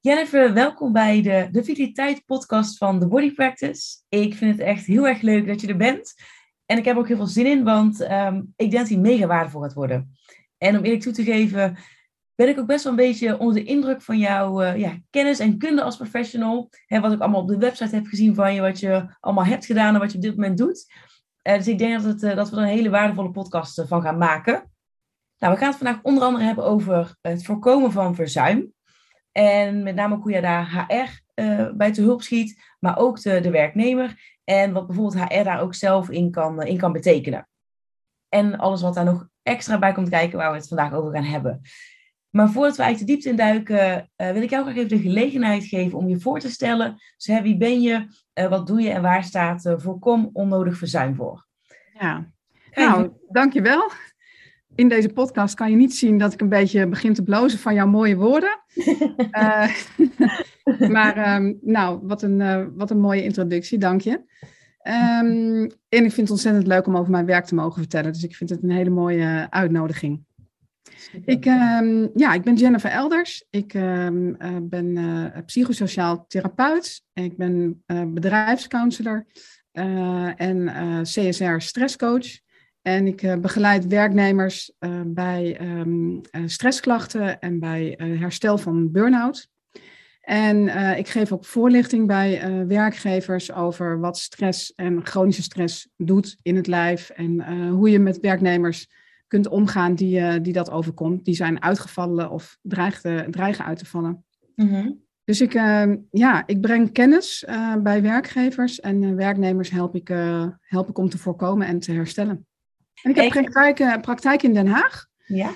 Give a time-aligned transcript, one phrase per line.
[0.00, 3.98] Jennifer, welkom bij de, de Vitaliteit podcast van The Body Practice.
[4.08, 6.14] Ik vind het echt heel erg leuk dat je er bent.
[6.66, 9.26] En ik heb ook heel veel zin in, want um, ik denk dat die mega
[9.26, 10.18] waardevol gaat worden.
[10.58, 11.76] En om eerlijk toe te geven,
[12.34, 15.38] ben ik ook best wel een beetje onder de indruk van jouw uh, ja, kennis
[15.38, 16.70] en kunde als professional.
[16.86, 19.66] Hè, wat ik allemaal op de website heb gezien van je, wat je allemaal hebt
[19.66, 20.92] gedaan en wat je op dit moment doet.
[21.42, 24.02] Uh, dus ik denk dat, het, uh, dat we er een hele waardevolle podcast van
[24.02, 24.70] gaan maken.
[25.38, 28.76] Nou, we gaan het vandaag onder andere hebben over het voorkomen van verzuim.
[29.38, 33.40] En met name hoe je daar HR uh, bij te hulp schiet, maar ook de,
[33.40, 34.36] de werknemer.
[34.44, 37.48] En wat bijvoorbeeld HR daar ook zelf in kan, in kan betekenen.
[38.28, 41.24] En alles wat daar nog extra bij komt kijken, waar we het vandaag over gaan
[41.24, 41.60] hebben.
[42.30, 45.64] Maar voordat we eigenlijk de diepte induiken, uh, wil ik jou graag even de gelegenheid
[45.64, 46.94] geven om je voor te stellen.
[47.16, 51.14] Dus hè, wie ben je, uh, wat doe je en waar staat voorkom onnodig verzuim
[51.14, 51.46] voor?
[51.98, 52.30] Ja,
[52.74, 53.90] nou, dankjewel
[54.78, 57.74] in deze podcast kan je niet zien dat ik een beetje begin te blozen van
[57.74, 58.60] jouw mooie woorden.
[59.30, 59.68] uh,
[60.94, 64.12] maar um, nou, wat een, uh, wat een mooie introductie, dank je.
[64.12, 68.12] Um, en ik vind het ontzettend leuk om over mijn werk te mogen vertellen.
[68.12, 70.24] Dus ik vind het een hele mooie uitnodiging.
[71.24, 73.46] Ik, um, ja, ik ben Jennifer Elders.
[73.50, 74.06] Ik uh,
[74.62, 77.02] ben uh, psychosociaal therapeut.
[77.12, 79.26] Ik ben uh, bedrijfscounselor
[80.36, 80.70] en
[81.02, 82.46] CSR stresscoach.
[82.88, 89.48] En ik uh, begeleid werknemers uh, bij um, uh, stressklachten en bij herstel van burn-out.
[90.20, 96.56] En ik geef ook voorlichting bij werkgevers over wat stress en chronische stress doet in
[96.56, 97.10] het lijf.
[97.10, 98.90] En hoe je met werknemers
[99.26, 101.24] kunt omgaan die, die dat overkomt.
[101.24, 104.24] Die zijn uitgevallen of dreigen, dreigen uit te vallen.
[104.54, 105.02] Mm-hmm.
[105.24, 105.52] Dus ik,
[106.10, 107.44] ja, ik breng kennis
[107.82, 110.08] bij werkgevers en werknemers help ik,
[110.60, 112.46] help ik om te voorkomen en te herstellen.
[113.02, 115.06] En ik heb praktijk, praktijk in Den Haag.
[115.26, 115.50] Ja.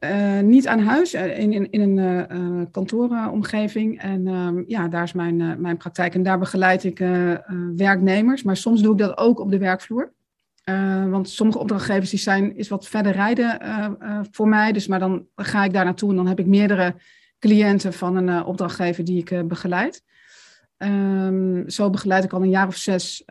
[0.00, 3.98] Uh, niet aan huis, in, in, in een uh, kantooromgeving.
[3.98, 6.14] En uh, ja, daar is mijn, mijn praktijk.
[6.14, 6.98] En daar begeleid ik
[7.76, 8.42] werknemers.
[8.42, 10.12] Maar soms doe ik dat ook op de werkvloer.
[11.10, 13.58] want sommige opdrachtgevers die zijn, is wat verder rijden
[14.30, 14.72] voor mij.
[14.72, 16.94] Dus, maar dan ga ik daar naartoe en dan heb ik meerdere
[17.38, 20.02] cliënten van een opdrachtgever die ik begeleid.
[20.78, 23.22] Um, zo begeleid ik al een jaar of zes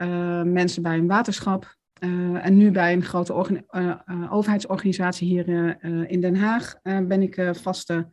[0.43, 1.77] mensen bij een waterschap.
[1.99, 5.77] Uh, en nu bij een grote uh, uh, overheidsorganisatie hier
[6.09, 8.09] in Den Haag ben ik vaste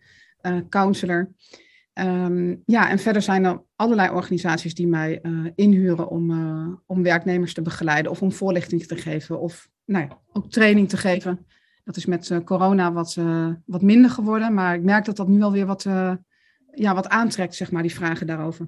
[0.68, 1.30] counselor.
[1.94, 5.20] Um, ja, en verder zijn er allerlei organisaties die mij
[5.54, 6.30] inhuren om,
[6.86, 10.96] om werknemers te begeleiden of om voorlichting te geven of nou ja, ook training te
[10.96, 11.46] geven.
[11.84, 13.16] Dat is met corona wat,
[13.66, 15.82] wat minder geworden, maar ik merk dat dat nu alweer wat,
[16.70, 18.66] ja, wat aantrekt, zeg maar, die vragen daarover.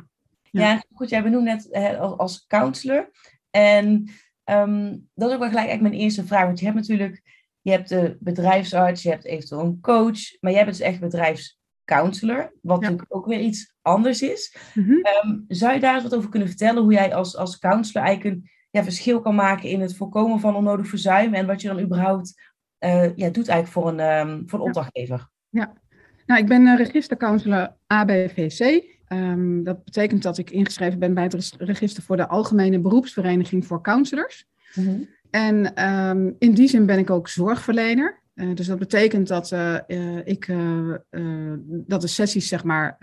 [0.50, 3.10] Ja, ja goed, jij benoemt net als counselor.
[3.50, 4.10] En
[4.50, 6.44] Um, dat is ook wel gelijk eigenlijk mijn eerste vraag.
[6.44, 7.22] Want je hebt natuurlijk,
[7.60, 12.52] je hebt de bedrijfsarts, je hebt eventueel een coach, maar jij bent dus echt bedrijfscounselor,
[12.62, 12.82] wat ja.
[12.82, 14.56] natuurlijk ook weer iets anders is.
[14.74, 15.06] Mm-hmm.
[15.24, 18.36] Um, zou je daar eens wat over kunnen vertellen, hoe jij als, als counselor eigenlijk
[18.36, 21.80] een ja, verschil kan maken in het voorkomen van onnodig verzuim en wat je dan
[21.80, 22.52] überhaupt
[22.84, 25.28] uh, ja, doet eigenlijk voor een, um, voor een opdrachtgever?
[25.48, 25.72] Ja,
[26.26, 28.84] nou, ik ben uh, registercounselor ABVC.
[29.12, 33.82] Um, dat betekent dat ik ingeschreven ben bij het register voor de Algemene Beroepsvereniging voor
[33.82, 34.46] Counselors.
[34.74, 35.08] Mm-hmm.
[35.30, 38.22] En um, in die zin ben ik ook zorgverlener.
[38.34, 40.52] Uh, dus dat betekent dat, uh, uh, ik,
[41.68, 42.98] dat de sessies zeg maar,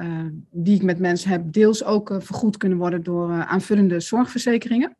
[0.51, 4.97] die ik met mensen heb, deels ook vergoed kunnen worden door aanvullende zorgverzekeringen.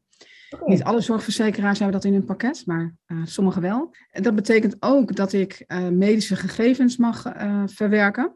[0.50, 0.68] Okay.
[0.68, 3.96] Niet alle zorgverzekeraars hebben dat in hun pakket, maar sommige wel.
[4.12, 7.34] En dat betekent ook dat ik medische gegevens mag
[7.66, 8.36] verwerken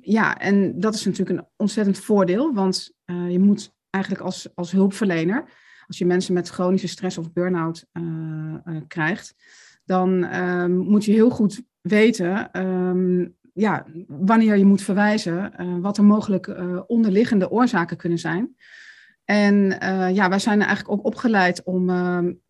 [0.00, 4.70] ja, en dat is natuurlijk een ontzettend voordeel, want uh, je moet eigenlijk als, als
[4.70, 5.44] hulpverlener,
[5.86, 8.02] als je mensen met chronische stress of burn-out uh,
[8.64, 9.34] uh, krijgt,
[9.84, 16.04] dan ehm, moet je heel goed weten um, ja, wanneer je moet verwijzen, wat er
[16.04, 16.54] mogelijk
[16.86, 18.54] onderliggende oorzaken kunnen zijn.
[19.24, 19.54] En
[20.14, 22.40] ja, wij zijn eigenlijk ook opgeleid om, um,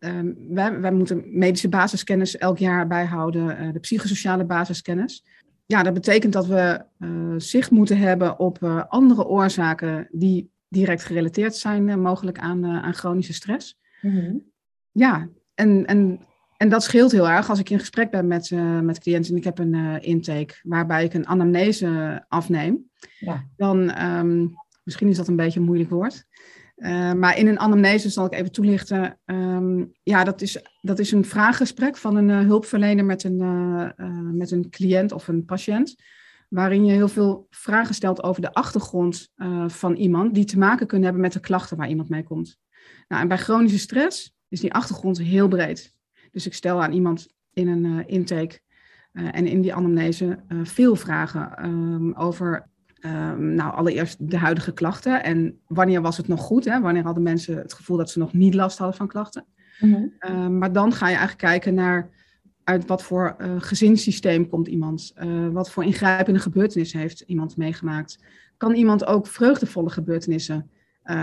[0.49, 5.23] wij, wij moeten medische basiskennis elk jaar bijhouden, de psychosociale basiskennis
[5.71, 11.03] ja, dat betekent dat we uh, zicht moeten hebben op uh, andere oorzaken die direct
[11.03, 13.79] gerelateerd zijn, uh, mogelijk aan, aan chronische stress.
[14.01, 14.43] Mm-hmm.
[14.91, 16.19] Ja, en, en
[16.57, 18.51] en dat scheelt heel erg als ik in gesprek ben met,
[18.81, 22.89] met cliënten en ik heb een intake waarbij ik een anamnese afneem.
[23.19, 23.45] Ja.
[23.55, 24.53] Dan, um,
[24.83, 26.25] misschien is dat een beetje een moeilijk woord.
[26.81, 29.19] Uh, maar in een anamnese zal ik even toelichten.
[29.25, 33.37] Um, ja, dat is, dat is een vraaggesprek van een hulpverlener met een,
[34.37, 35.95] met een cliënt of een patiënt.
[36.49, 39.31] Waarin je heel veel vragen stelt over de achtergrond
[39.67, 42.57] van iemand die te maken kunnen hebben met de klachten waar iemand mee komt.
[43.07, 45.93] Nou, en bij chronische stress is die achtergrond heel breed.
[46.31, 48.59] Dus ik stel aan iemand in een intake
[49.13, 52.69] en in die anamnese veel vragen um, over,
[53.05, 56.81] um, nou allereerst de huidige klachten en wanneer was het nog goed, hè?
[56.81, 59.45] wanneer hadden mensen het gevoel dat ze nog niet last hadden van klachten.
[59.79, 60.57] Mm -hmm.
[60.57, 62.09] maar dan ga je eigenlijk kijken naar
[62.63, 65.13] uit wat voor gezinssysteem komt iemand,
[65.51, 68.23] wat voor ingrijpende gebeurtenissen heeft iemand meegemaakt.
[68.57, 70.69] Kan iemand ook vreugdevolle gebeurtenissen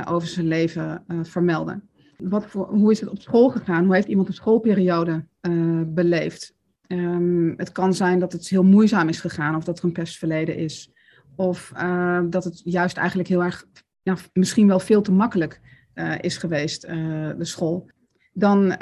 [0.05, 1.89] over zijn leven vermelden?
[2.19, 3.85] Wat voor, hoe is het op school gegaan?
[3.85, 6.55] Hoe heeft iemand de schoolperiode uh, beleefd?
[6.87, 10.57] Um, het kan zijn dat het heel moeizaam is gegaan of dat er een pestverleden
[10.57, 10.93] is.
[11.39, 13.67] Of uh, dat het juist eigenlijk heel erg,
[14.03, 15.61] ja, misschien wel veel te makkelijk
[15.95, 17.91] uh, is geweest, de school.
[18.33, 18.77] Dan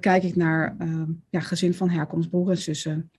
[0.00, 0.76] kijk ik naar
[1.30, 3.10] ja, gezin van herkomst, en zussen.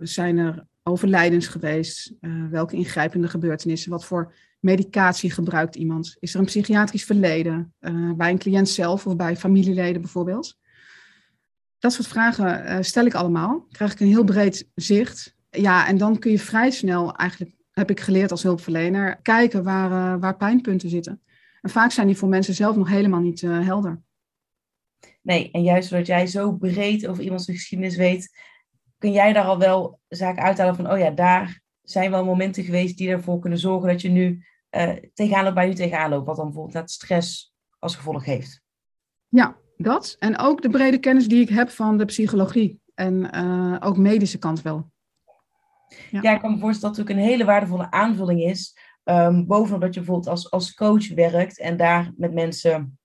[0.00, 2.14] zijn er overlijdens geweest?
[2.50, 3.90] welke ingrijpende gebeurtenissen?
[3.90, 6.16] Wat voor medicatie gebruikt iemand?
[6.20, 7.74] Is er een psychiatrisch verleden
[8.16, 10.58] bij een cliënt zelf of bij familieleden bijvoorbeeld?
[11.78, 13.66] Dat soort vragen stel ik allemaal.
[13.70, 15.34] Krijg ik een heel breed zicht.
[15.50, 19.90] Ja, en dan kun je vrij snel, eigenlijk heb ik geleerd als hulpverlener, kijken waar,
[19.90, 21.22] uh, waar pijnpunten zitten.
[21.60, 24.02] En vaak zijn die voor mensen zelf nog helemaal niet helder.
[25.22, 28.38] Nee, en juist doordat jij zo breed over iemands geschiedenis weet,
[28.98, 32.98] kun jij daar al wel zaken uithalen van, oh ja, daar zijn wel momenten geweest
[32.98, 36.26] die ervoor kunnen zorgen dat je nu uh, tegenaan loopt waar je tegenaan loopt.
[36.26, 38.62] Wat dan bijvoorbeeld dat stress als gevolg heeft.
[39.28, 40.16] Ja, dat.
[40.18, 42.80] En ook de brede kennis die ik heb van de psychologie.
[42.94, 44.90] En uh, ook medische kant wel.
[46.10, 46.20] Ja.
[46.22, 48.76] ja, ik kan me voorstellen dat het ook een hele waardevolle aanvulling is.
[49.04, 52.98] Um, bovenop dat je bijvoorbeeld als, als coach werkt en daar met mensen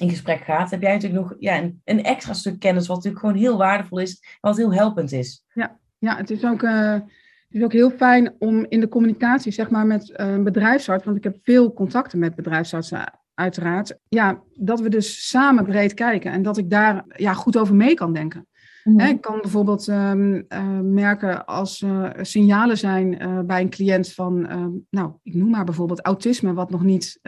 [0.00, 3.24] in gesprek gaat, heb jij natuurlijk nog ja, een, een extra stuk kennis, wat natuurlijk
[3.24, 5.44] gewoon heel waardevol is, wat heel helpend is.
[5.52, 6.62] Ja, ja het is ook.
[6.62, 10.44] Uh, het is ook heel fijn om in de communicatie, zeg maar, met een uh,
[10.44, 13.98] bedrijfsarts, want ik heb veel contacten met bedrijfsartsen, uiteraard.
[14.08, 17.94] Ja, dat we dus samen breed kijken en dat ik daar ja, goed over mee
[17.94, 18.46] kan denken.
[18.88, 24.12] Mm ik kan bijvoorbeeld um, uh, merken als uh, signalen zijn uh, bij een cliënt
[24.12, 27.20] van, ehm, nou, ik noem maar bijvoorbeeld autisme, wat nog, niet,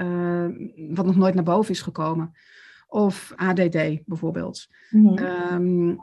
[0.91, 2.33] wat nog nooit naar boven is gekomen.
[2.89, 4.67] Of ADD bijvoorbeeld.
[4.91, 5.19] Mm
[5.53, 5.99] um,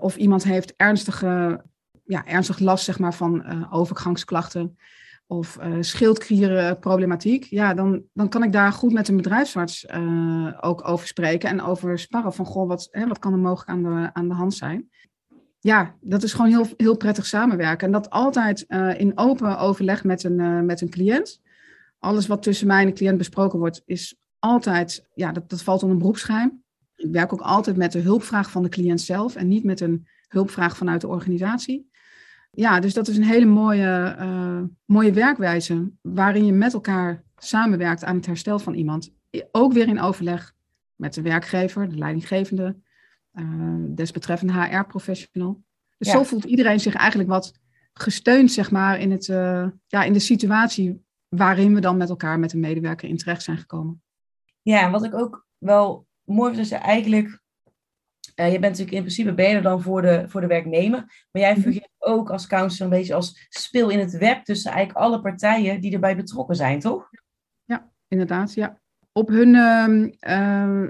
[0.00, 1.64] of iemand heeft ernstige
[2.04, 4.76] ja, ernstig last zeg maar, van overgangsklachten
[5.32, 10.88] of uh, schildklierenproblematiek, ja, dan, dan kan ik daar goed met een bedrijfsarts uh, ook
[10.88, 14.10] over spreken en over sparren van, goh, wat, hè, wat kan er mogelijk aan de,
[14.12, 14.88] aan de hand zijn?
[15.60, 17.86] Ja, dat is gewoon heel, heel prettig samenwerken.
[17.86, 21.40] En dat altijd uh, in open overleg met een, met een cliënt.
[21.98, 25.82] Alles wat tussen mij en de cliënt besproken wordt, is altijd, ja, dat, dat valt
[25.82, 26.62] onder beroepsgeheim.
[26.96, 30.06] Ik werk ook altijd met de hulpvraag van de cliënt zelf en niet met een
[30.28, 31.90] hulpvraag vanuit de organisatie
[32.54, 38.04] ja, dus dat is een hele mooie, uh, mooie werkwijze waarin je met elkaar samenwerkt
[38.04, 39.12] aan het herstel van iemand.
[39.52, 40.54] Ook weer in overleg
[40.96, 42.76] met de werkgever, de leidinggevende,
[43.34, 45.62] uh, desbetreffende HR-professional.
[45.98, 47.52] Dus zo voelt iedereen zich eigenlijk wat
[47.92, 52.38] gesteund, zeg maar, in, het, uh, ja, in de situatie waarin we dan met elkaar
[52.38, 54.02] met een medewerker in terecht zijn gekomen.
[54.62, 57.41] Ja, wat ik ook wel mooi vind, is eigenlijk
[58.34, 61.26] je bent natuurlijk in principe beter dan voor de, voor de werknemer.
[61.30, 61.60] Maar jij mhm.
[61.60, 65.80] fungeert ook als counselor een beetje als speel in het web tussen eigenlijk alle partijen
[65.80, 67.08] die erbij betrokken zijn, toch?
[67.64, 68.80] Ja, inderdaad, ja.
[69.12, 70.88] Op hun, uh,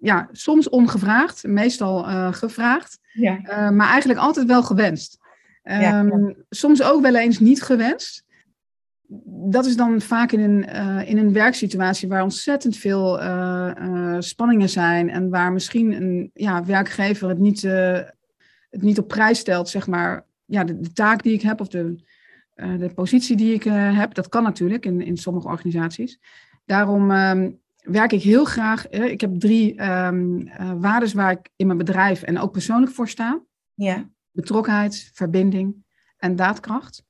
[0.00, 3.70] ja, soms ongevraagd, meestal uh, gevraagd, ja.
[3.70, 5.18] maar eigenlijk altijd wel gewenst.
[5.62, 6.04] Ja, ja.
[6.04, 8.25] Ehm, soms ook wel eens niet gewenst
[9.50, 14.16] dat is dan vaak in een, uh, in een werksituatie waar ontzettend veel uh, uh,
[14.18, 19.68] spanningen zijn en waar misschien een ja, werkgever het niet, het niet op prijs stelt,
[19.68, 22.04] zeg maar, ja, de, de taak die ik heb of de,
[22.54, 24.14] de positie die ik heb.
[24.14, 26.18] Dat kan natuurlijk in, in sommige organisaties.
[26.64, 28.88] Daarom um, werk ik heel graag.
[28.88, 33.40] ik heb drie um, waarden waar ik in mijn bedrijf en ook persoonlijk voor sta:
[33.74, 34.08] ja.
[34.30, 35.84] betrokkenheid, verbinding
[36.16, 37.04] en daadkracht.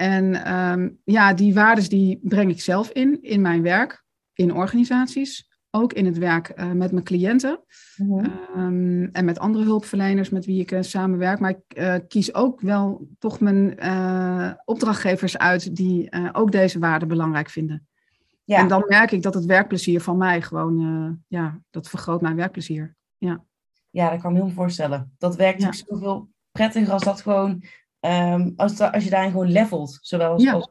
[0.00, 5.48] En um, ja, die waarden die breng ik zelf in, in mijn werk, in organisaties,
[5.70, 7.60] ook in het werk uh, met mijn cliënten
[7.96, 8.24] mm
[8.56, 11.40] um, en met andere hulpverleners met wie ik uh, samenwerk.
[11.40, 13.78] Maar ik uh, kies ook wel toch mijn
[14.64, 17.86] opdrachtgevers uit die ook deze waarden belangrijk vinden.
[18.44, 18.58] Ja.
[18.58, 22.96] En dan merk ik dat het werkplezier van mij gewoon, ja, dat vergroot mijn werkplezier.
[23.18, 23.44] Ja.
[23.90, 25.14] Ja, dat kan ik me heel voorstellen.
[25.18, 27.62] Dat werkt natuurlijk zoveel prettiger als dat gewoon,
[28.00, 29.98] um, als, als je daarin gewoon levelt.
[30.00, 30.68] Zowel als, als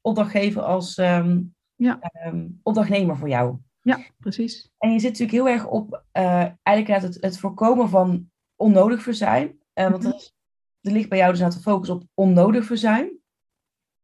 [0.00, 1.98] opdrachtgever als um, ja.
[2.62, 3.56] opdrachtnemer voor jou.
[3.82, 4.70] Ja, precies.
[4.78, 9.58] En je zit natuurlijk heel erg op uh, eigenlijk het, het voorkomen van onnodig verzuim.
[9.74, 10.12] Uh, want mhm.
[10.12, 10.30] er,
[10.80, 13.20] er, ligt bij jou dus aan de focus op onnodig verzuim.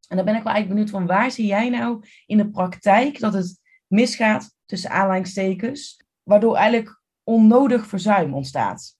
[0.09, 3.21] En dan ben ik wel eigenlijk benieuwd van waar zie jij nou in de praktijk
[3.21, 8.97] dat het misgaat tussen aanleidingstekens, waardoor eigenlijk onnodig verzuim ontstaat?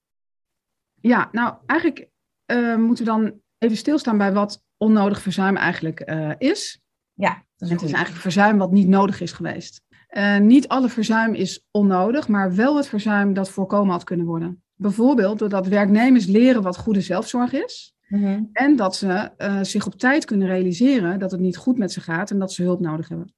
[1.01, 2.09] Ja, nou eigenlijk
[2.45, 6.81] uh, moeten we dan even stilstaan bij wat onnodig verzuim eigenlijk uh, is.
[7.13, 9.81] Ja, dat is het is eigenlijk verzuim wat niet nodig is geweest.
[10.09, 14.63] Uh, niet alle verzuim is onnodig, maar wel het verzuim dat voorkomen had kunnen worden.
[14.75, 17.93] Bijvoorbeeld doordat werknemers leren wat goede zelfzorg is.
[18.07, 18.43] Mhm.
[18.53, 22.01] En dat ze uh, zich op tijd kunnen realiseren dat het niet goed met ze
[22.01, 23.33] gaat en dat ze hulp nodig hebben.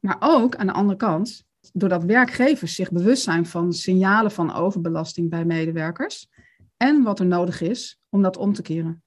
[0.00, 5.30] Maar ook aan de andere kant, doordat werkgevers zich bewust zijn van signalen van overbelasting
[5.30, 6.28] bij medewerkers
[6.76, 9.02] en wat er nodig is om dat om te keren.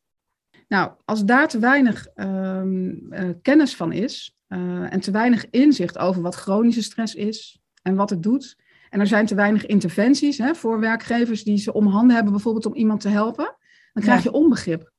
[0.74, 5.98] Nou, als daar te weinig um, uh, kennis van is uh, en te weinig inzicht
[5.98, 8.58] over wat chronische stress is en wat het doet,
[8.90, 12.66] en er zijn te weinig interventies hè, voor werkgevers die ze om handen hebben, bijvoorbeeld
[12.66, 13.56] om iemand te helpen,
[13.94, 14.92] dan krijg je onbegrip.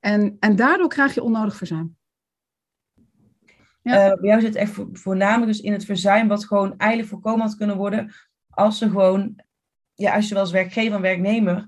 [0.00, 1.96] En, en daardoor krijg je onnodig verzuim.
[3.82, 4.10] Ja.
[4.10, 7.56] Uh, bij jou zit echt voornamelijk dus in het verzuim wat gewoon eigenlijk voorkomen had
[7.56, 8.12] kunnen worden
[8.48, 9.42] als ze gewoon,
[9.94, 11.66] ja, als je wel als werkgever en werknemer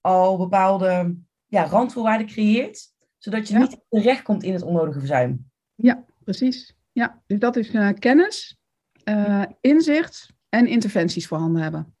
[0.00, 5.50] al bepaalde ja, randvoorwaarden creëert, zodat je niet terechtkomt in het onnodige verzuim.
[5.74, 6.74] Ja, precies.
[6.92, 8.58] Ja, dus dat is uh, kennis,
[9.04, 11.96] uh, inzicht en interventies voorhanden hebben.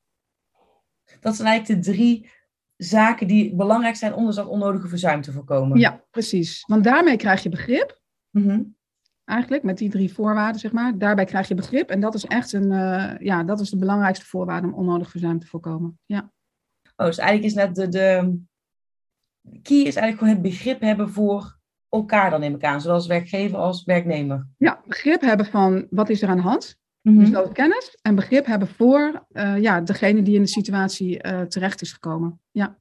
[1.20, 2.30] Dat zijn eigenlijk de drie
[2.76, 5.78] zaken die belangrijk zijn om dus dat onnodige verzuim te voorkomen.
[5.78, 6.64] Ja, precies.
[6.66, 8.00] Want daarmee krijg je begrip.
[8.30, 8.74] Mm
[9.24, 10.98] Eigenlijk met die drie voorwaarden, zeg maar.
[10.98, 11.90] Daarbij krijg je begrip.
[11.90, 15.38] En dat is echt een, uh, ja, dat is de belangrijkste voorwaarde om onnodig verzuim
[15.38, 15.98] te voorkomen.
[16.04, 16.32] Ja.
[16.96, 18.38] Oh, dus eigenlijk is net de, de
[19.62, 23.58] key is eigenlijk gewoon het begrip hebben voor elkaar dan in elkaar, zowel als werkgever
[23.58, 24.46] als werknemer.
[24.58, 26.78] Ja, begrip hebben van wat is er aan de hand.
[27.02, 31.26] Mm Dus dat kennis en begrip hebben voor uh, ja, degene die in de situatie
[31.26, 32.40] uh, terecht is gekomen.
[32.50, 32.78] Ja.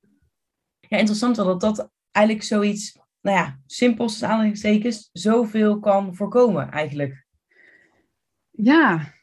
[0.80, 7.26] ja, interessant wel dat dat eigenlijk zoiets, nou ja, simpels aanhalingstekens, zoveel kan voorkomen eigenlijk.
[8.52, 9.15] Ja,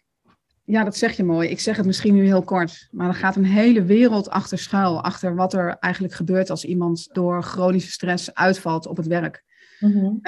[0.64, 1.48] ja, dat zeg je mooi.
[1.48, 5.02] Ik zeg het misschien nu heel kort, maar er gaat een hele wereld achter schuil,
[5.02, 9.44] achter wat er eigenlijk gebeurt als iemand door chronische stress uitvalt op het werk.
[9.80, 10.20] Mm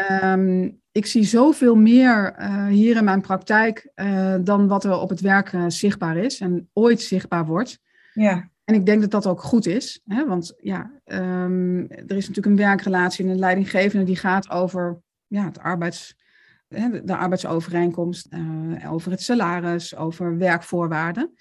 [0.94, 5.20] ik zie zoveel meer uh, hier in mijn praktijk uh, dan wat er op het
[5.20, 7.78] werk uh, zichtbaar is en ooit zichtbaar wordt.
[8.12, 8.50] Ja.
[8.64, 10.26] En ik denk dat dat ook goed is, hè?
[10.26, 15.44] want ja, um, er is natuurlijk een werkrelatie en een leidinggevende die gaat over ja,
[15.44, 16.16] het arbeids,
[17.04, 18.28] de arbeidsovereenkomst,
[18.88, 21.34] over het salaris, over werkvoorwaarden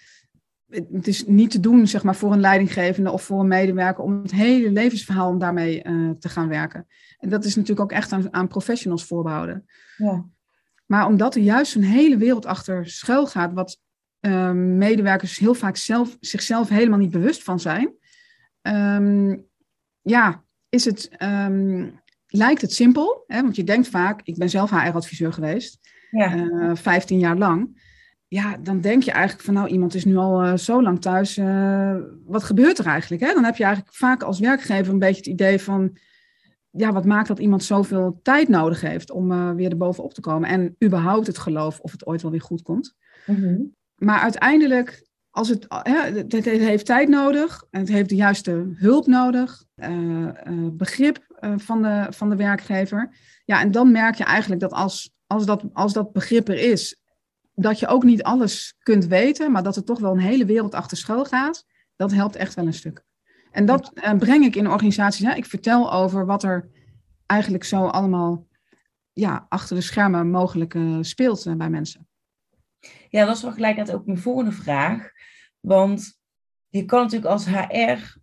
[0.74, 4.22] het is niet te doen zeg maar, voor een leidinggevende of voor een medewerker om
[4.22, 6.88] het hele levensverhaal om daarmee uh, te gaan werken.
[7.18, 9.66] En dat is natuurlijk ook echt aan, aan professionals voorbehouden.
[9.98, 10.26] Ja.
[10.86, 13.80] Maar omdat er juist een hele wereld achter schuil gaat, wat
[14.22, 17.94] uh, medewerkers heel vaak zelf, zichzelf helemaal niet bewust van zijn,
[18.62, 19.46] um,
[20.02, 22.02] ja, is het, um,
[22.36, 23.24] lijkt het simpel.
[23.28, 23.42] Hè?
[23.42, 25.80] Want je denkt vaak, ik ben zelf HR-adviseur geweest,
[26.12, 26.36] ja.
[26.36, 27.82] uh, eh, 15 jaar lang
[28.34, 31.38] ja, dan denk je eigenlijk van nou, iemand is nu al uh, zo lang thuis.
[31.38, 33.24] Uh, wat gebeurt er eigenlijk?
[33.24, 33.34] Hè?
[33.34, 35.98] Dan heb je eigenlijk vaak als werkgever een beetje het idee van,
[36.70, 40.50] ja, wat maakt dat iemand zoveel tijd nodig heeft om weer erbovenop te komen?
[40.50, 42.96] En überhaupt het geloof of het ooit wel weer goed komt.
[43.26, 43.76] Mm -hmm.
[43.96, 49.08] Maar uiteindelijk, als het, het, het, heeft tijd nodig, en het heeft de juiste hulp
[49.08, 49.64] nodig,
[50.72, 51.26] begrip
[51.56, 53.16] van, de, van de werkgever.
[53.46, 57.02] Ja, en dan merk je eigenlijk dat als, als, dat, als dat begrip er is
[57.56, 60.76] dat je ook niet alles kunt weten, maar dat er toch wel een hele wereld
[60.76, 63.04] achter schuil gaat, dat helpt echt wel een stuk.
[63.52, 65.26] En dat breng ik in organisaties.
[65.26, 65.34] Hè.
[65.34, 66.70] Ik vertel over wat er
[67.26, 68.48] eigenlijk zo allemaal
[69.14, 72.08] ja, achter de schermen mogelijk speelt bij mensen.
[73.10, 75.12] Ja, dat is wel gelijk ook mijn volgende vraag.
[75.66, 76.20] Want
[76.70, 78.22] je kan natuurlijk als HR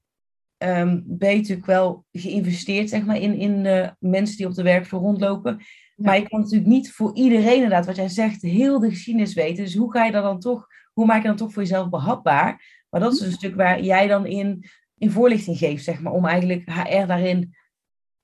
[0.58, 4.62] um, ben je natuurlijk wel geïnvesteerd zeg maar, in, in uh, mensen die op de
[4.62, 5.60] werkvloer rondlopen.
[5.96, 9.64] Maar je kan natuurlijk niet voor iedereen inderdaad, wat jij zegt, heel de geschiedenis weten.
[9.64, 12.84] Dus hoe ga je dat dan toch, hoe maak je dat toch voor jezelf behapbaar?
[12.90, 14.64] Maar dat is een stuk waar jij dan in,
[14.98, 17.54] in voorlichting geeft, zeg maar, om eigenlijk HR daarin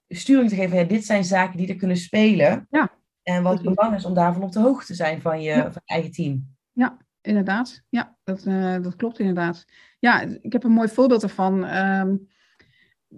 [0.09, 0.79] sturing te geven.
[0.79, 2.67] Ja, dit zijn zaken die er kunnen spelen.
[2.71, 2.93] Ja.
[3.23, 5.81] En wat belangrijk is om daarvan op de hoogte te zijn van je, van je
[5.85, 6.57] eigen team.
[6.73, 7.83] Ja, inderdaad.
[7.89, 9.65] Ja, dat, uh, dat klopt inderdaad.
[9.99, 11.77] Ja, ik heb een mooi voorbeeld ervan.
[11.77, 12.29] Um,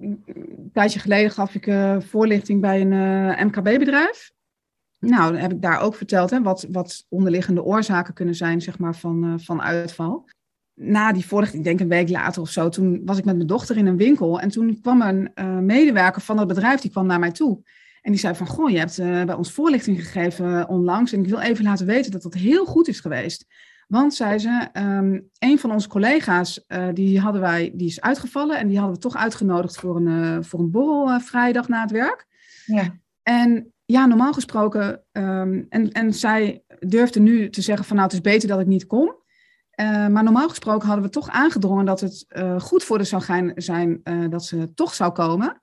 [0.00, 4.32] een tijdje geleden gaf ik uh, voorlichting bij een uh, MKB-bedrijf.
[4.98, 8.78] Nou, dan heb ik daar ook verteld hè, wat, wat onderliggende oorzaken kunnen zijn zeg
[8.78, 10.28] maar, van, van uitval.
[10.74, 13.46] na die voorlichting, ik denk een week later of zo, toen was ik met mijn
[13.46, 14.40] dochter in een winkel.
[14.40, 15.30] En toen kwam een
[15.66, 17.62] medewerker van dat bedrijf, die kwam naar mij toe.
[18.02, 21.12] En die zei van, goh, je hebt bij ons voorlichting gegeven onlangs.
[21.12, 23.46] En ik wil even laten weten dat dat heel goed is geweest.
[23.88, 28.58] Want, zei ze, um, een van onze collega's, uh, die, hadden wij, die is uitgevallen.
[28.58, 32.26] En die hadden we toch uitgenodigd voor een, voor een borrel vrijdag na het werk.
[32.66, 32.98] Ja.
[33.22, 38.16] En ja, normaal gesproken, um, en, en zij durfde nu te zeggen van, nou, het
[38.16, 39.16] is beter dat ik niet kom.
[39.80, 43.22] Uh, maar normaal gesproken hadden we toch aangedrongen dat het uh, goed voor de zou
[43.22, 45.60] gaan, zijn uh, dat ze toch zou komen.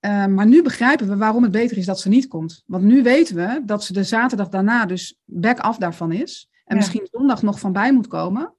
[0.00, 2.62] maar nu begrijpen we waarom het beter is dat ze niet komt.
[2.66, 6.50] Want nu weten we dat ze de zaterdag daarna dus back af daarvan is.
[6.64, 6.74] En ja.
[6.74, 8.54] misschien zondag nog van bij moet komen.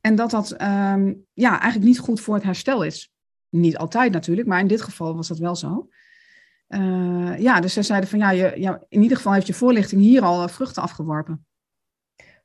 [0.00, 3.12] En dat dat um, ja, eigenlijk niet goed voor het herstel is.
[3.48, 5.88] Niet altijd natuurlijk, maar in dit geval was dat wel zo.
[7.38, 10.22] ja, dus zij zeiden van ja, je, ja, in ieder geval heeft je voorlichting hier
[10.22, 11.46] al vruchten afgeworpen.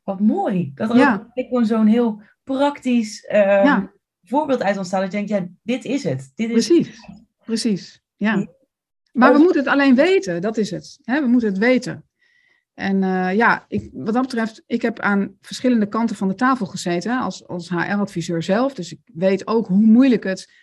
[0.03, 0.71] Wat mooi.
[0.75, 1.13] Dat er ja.
[1.33, 3.91] ook gewoon zo'n heel praktisch ja.
[4.23, 5.01] voorbeeld uit ontstaat.
[5.01, 6.31] Dat je denkt, ja, dit is het.
[6.35, 7.23] Dit is precies, het.
[7.45, 8.03] precies.
[8.15, 8.47] Ja.
[9.11, 10.99] Maar we moeten het alleen weten, dat is het.
[11.03, 12.08] we moeten het weten.
[12.79, 16.65] En uh, ja, ik, wat dat betreft, ik heb aan verschillende kanten van de tafel
[16.65, 18.73] gezeten als, als HR-adviseur zelf.
[18.73, 20.53] Dus ik weet ook hoe moeilijk het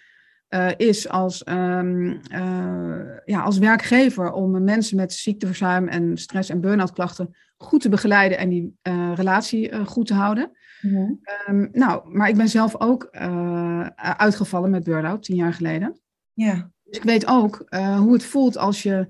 [0.49, 2.20] uh, is als, um,
[3.25, 8.38] ja, als werkgever om mensen met ziekteverzuim en stress- en burn-out klachten goed te begeleiden
[8.38, 8.78] en die
[9.14, 10.50] relatie goed te houden.
[10.80, 13.08] Mm um, nou, maar ik ben zelf ook
[13.96, 16.00] uitgevallen met burn-out tien jaar geleden.
[16.32, 16.70] Ja.
[16.85, 19.08] Dus ik weet ook hoe het voelt als je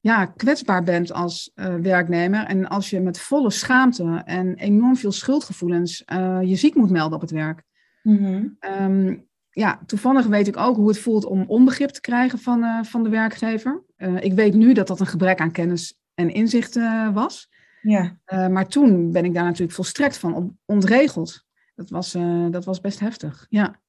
[0.00, 1.50] ja, kwetsbaar bent als
[1.82, 6.02] werknemer en als je met volle schaamte en enorm veel schuldgevoelens
[6.42, 7.62] je ziek moet melden op het werk.
[8.02, 8.56] Mm -hmm.
[8.80, 13.02] um, ja, toevallig weet ik ook hoe het voelt om onbegrip te krijgen van, van
[13.02, 13.82] de werkgever.
[14.20, 16.78] ik weet nu dat dat een gebrek aan kennis en inzicht
[17.12, 17.48] was.
[17.82, 18.18] Ja.
[18.48, 21.44] Maar toen ben ik daar natuurlijk volstrekt van ontregeld.
[21.74, 22.16] Dat was,
[22.50, 23.80] dat was best heftig, ja.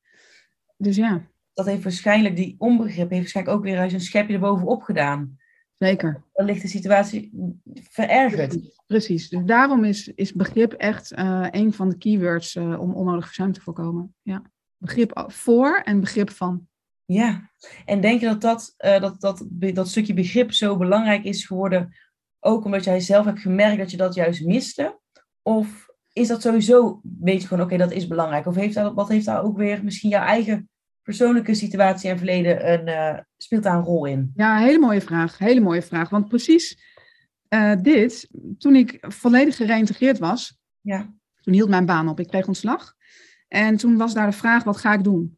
[0.78, 1.22] Dus ja.
[1.54, 5.38] Dat heeft waarschijnlijk, die onbegrip heeft waarschijnlijk ook weer eens een schepje erbovenop gedaan.
[5.82, 6.24] Zeker.
[6.34, 7.32] Dan ligt de situatie
[7.74, 8.58] verergerd.
[8.88, 9.30] Precies.
[9.30, 13.62] Dus daarom is, is begrip echt uh, een van de keywords om onnodig verzuim te
[13.62, 14.16] voorkomen.
[14.22, 14.42] Ja.
[14.78, 16.68] Begrip voor en begrip van.
[17.06, 17.52] Ja,
[17.86, 21.96] en denk je dat dat, dat, dat, dat stukje begrip zo belangrijk is geworden
[22.40, 25.00] ook omdat jij zelf hebt gemerkt dat je dat juist miste?
[25.42, 28.46] Of is dat sowieso, weet je gewoon, oké, dat is belangrijk?
[28.46, 30.70] Of heeft dat, wat heeft daar ook weer misschien jouw eigen
[31.18, 34.32] persoonlijke situatie en verleden een, uh, speelt daar een rol in?
[34.36, 35.38] Ja, hele mooie vraag.
[35.38, 36.10] Hele mooie vraag.
[36.10, 36.78] Want precies
[37.50, 41.14] uh, dit, toen ik volledig gereïntegreerd was, ja.
[41.42, 42.20] toen hield mijn baan op.
[42.20, 42.94] Ik kreeg ontslag.
[43.48, 45.38] En toen was daar de vraag, wat ga ik doen?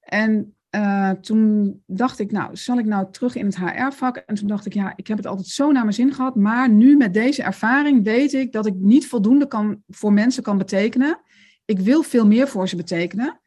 [0.00, 4.16] En uh, toen dacht ik, nou, zal ik nou terug in het HR-vak?
[4.16, 6.34] En toen dacht ik, ja, ik heb het altijd zo naar mijn zin gehad.
[6.36, 10.58] Maar nu met deze ervaring weet ik dat ik niet voldoende kan, voor mensen kan
[10.58, 11.20] betekenen.
[11.64, 13.40] Ik wil veel meer voor ze betekenen.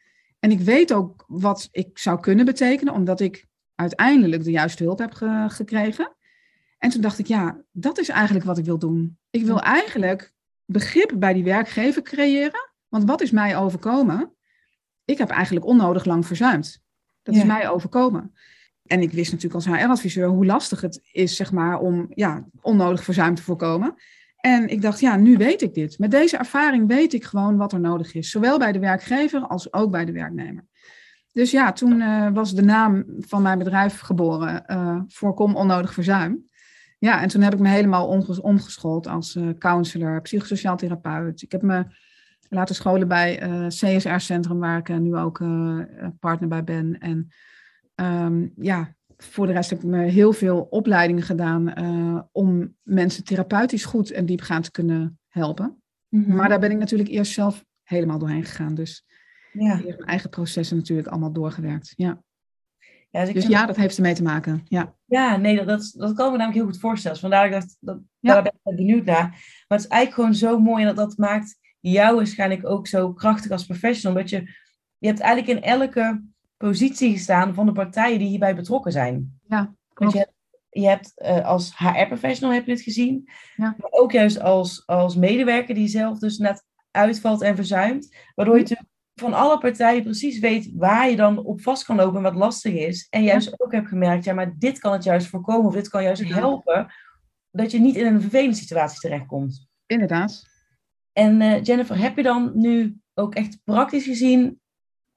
[0.45, 4.99] En ik weet ook wat ik zou kunnen betekenen, omdat ik uiteindelijk de juiste hulp
[4.99, 6.15] heb ge gekregen.
[6.77, 9.17] En toen dacht ik, ja, dat is eigenlijk wat ik wil doen.
[9.29, 10.33] Ik wil eigenlijk
[10.65, 12.71] begrip bij die werkgever creëren.
[12.87, 14.33] Want wat is mij overkomen?
[15.05, 16.83] Ik heb eigenlijk onnodig lang verzuimd.
[17.23, 18.33] Dat is mij overkomen.
[18.85, 23.03] En ik wist natuurlijk als HR-adviseur hoe lastig het is, zeg maar, om ja, onnodig
[23.03, 23.95] verzuim te voorkomen.
[24.45, 25.99] En ik dacht, ja, nu weet ik dit.
[25.99, 28.29] Met deze ervaring weet ik gewoon wat er nodig is.
[28.29, 30.65] Zowel bij de werkgever als ook bij de werknemer.
[31.31, 34.63] Dus ja, toen uh, was de naam van mijn bedrijf geboren.
[34.67, 36.45] Uh, voorkom onnodig verzuim.
[36.99, 38.07] Ja, en toen heb ik me helemaal
[38.41, 41.41] omgeschoold als uh, counselor, psychosociaal therapeut.
[41.41, 41.85] Ik heb me
[42.49, 45.37] laten scholen bij eh, CSR-centrum, waar ik nu ook
[46.19, 46.97] partner bij ben.
[46.99, 47.27] En
[47.95, 51.73] um, ja, voor de rest heb ik me heel veel opleidingen gedaan
[52.31, 55.81] om mensen therapeutisch goed en diepgaand te kunnen helpen.
[56.09, 56.35] Mm -hmm.
[56.35, 58.75] Maar daar ben ik natuurlijk eerst zelf helemaal doorheen gegaan.
[58.75, 59.05] Dus
[59.51, 59.75] ja.
[59.75, 61.93] mijn eigen processen natuurlijk allemaal doorgewerkt.
[61.95, 62.23] Ja.
[63.09, 64.61] Ja, dus, dus ja, dat heeft ermee te maken.
[64.67, 67.19] Ja, ja nee, dat, dat, dat kan me namelijk heel goed voorstellen.
[67.19, 68.33] Dus vandaar dat ik dacht, dat, ja.
[68.33, 69.29] daar ben ik benieuwd naar.
[69.67, 73.13] Maar het is eigenlijk gewoon zo mooi en dat, dat maakt jou waarschijnlijk ook zo
[73.13, 74.17] krachtig als professional.
[74.17, 74.37] Dat je,
[74.97, 76.23] je hebt eigenlijk in elke
[76.57, 79.39] positie gestaan van de partijen die hierbij betrokken zijn.
[79.47, 80.13] Ja, klopt.
[80.13, 80.33] je hebt,
[80.69, 83.29] je hebt uh, als HR-professional heb je het gezien.
[83.55, 83.75] Ja.
[83.77, 88.15] Maar ook juist als, als medewerker die zelf dus net uitvalt en verzuimt.
[88.35, 88.69] Waardoor je mhm.
[88.69, 92.35] natuurlijk van alle partijen precies weet waar je dan op vast kan lopen en wat
[92.35, 93.07] lastig is.
[93.09, 96.03] En juist ook hebt gemerkt, ja, maar dit kan het juist voorkomen of dit kan
[96.03, 96.93] juist helpen.
[97.51, 99.67] Dat je niet in een vervelende situatie terechtkomt.
[99.85, 100.43] Inderdaad.
[101.13, 104.59] En uh, Jennifer, heb je dan nu ook echt praktisch gezien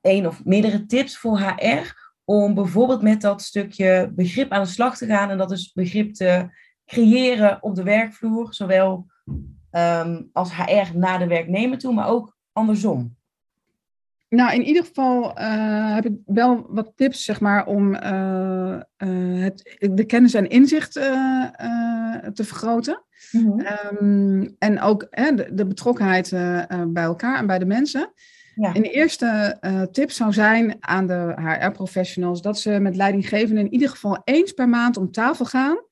[0.09, 4.97] één of meerdere tips voor HR om bijvoorbeeld met dat stukje begrip aan de slag
[4.97, 6.49] te gaan en dat dus begrip te
[6.87, 9.07] creëren op de werkvloer, zowel
[9.71, 13.17] um, als HR naar de werknemer toe, maar ook andersom?
[14.29, 19.43] Nou, in ieder geval uh, heb ik wel wat tips, zeg maar, om uh, uh,
[19.43, 23.03] het, de kennis en inzicht te vergroten.
[23.31, 23.67] Mm
[24.01, 26.31] um, en ook de, de, betrokkenheid
[26.89, 28.13] bij elkaar en bij de mensen.
[28.61, 28.75] Ja.
[28.75, 29.57] En de eerste
[29.93, 34.69] tip zou zijn aan de HR-professionals dat ze met leidinggevenden in ieder geval eens per
[34.69, 35.87] maand om tafel gaan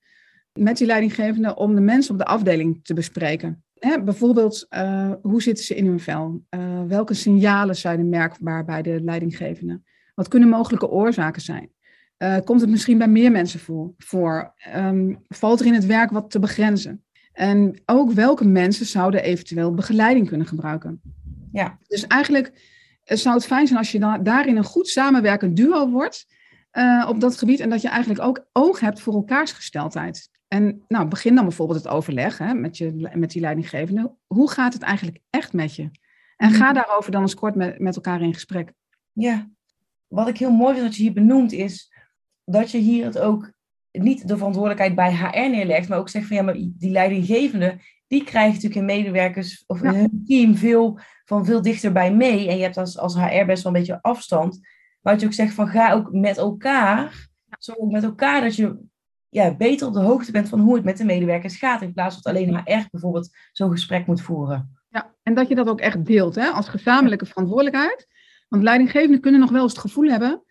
[0.56, 3.64] met die leidinggevende om de mensen op de afdeling te bespreken.
[3.78, 6.42] Hè, bijvoorbeeld, uh, hoe zitten ze in hun vel?
[6.50, 9.80] Uh, welke signalen zijn er merkbaar bij de leidinggevende?
[10.14, 11.70] Wat kunnen mogelijke oorzaken zijn?
[12.44, 13.94] Komt het misschien bij meer mensen voor?
[13.98, 14.54] voor?
[14.76, 17.04] Um, valt er in het werk wat te begrenzen?
[17.32, 21.00] En ook welke mensen zouden eventueel begeleiding kunnen gebruiken?
[21.56, 21.78] Ja.
[21.86, 22.52] Dus eigenlijk
[23.04, 26.26] zou het fijn zijn als je da daarin een goed samenwerkend duo wordt
[27.08, 30.28] op dat gebied en dat je eigenlijk ook oog hebt voor elkaars gesteldheid.
[30.48, 34.14] En nou, begin dan bijvoorbeeld het overleg hè, met, je, met die leidinggevende.
[34.26, 35.90] Hoe gaat het eigenlijk echt met je?
[36.36, 36.74] En ga mhm.
[36.74, 38.72] daarover dan eens kort met, met elkaar in gesprek.
[39.12, 39.48] Ja,
[40.06, 41.92] wat ik heel mooi vind dat je hier benoemt is
[42.44, 43.52] dat je hier het ook
[43.92, 48.24] niet de verantwoordelijkheid bij HR neerlegt, maar ook zegt van ja, maar die leidinggevende, die
[48.24, 52.48] krijgt natuurlijk in medewerkers of hun team veel, van veel dichterbij mee.
[52.48, 54.60] En je hebt als, als HR best wel een beetje afstand.
[55.00, 58.78] Maar dat je ook zegt van ga ook met elkaar, zorg met elkaar dat je
[59.28, 61.82] ja, beter op de hoogte bent van hoe het met de medewerkers gaat.
[61.82, 64.78] In plaats van alleen maar echt bijvoorbeeld zo'n gesprek moet voeren.
[64.88, 68.06] Ja, en dat je dat ook echt deelt hè, als gezamenlijke verantwoordelijkheid.
[68.48, 70.42] Want leidinggevenden kunnen nog wel eens het gevoel hebben.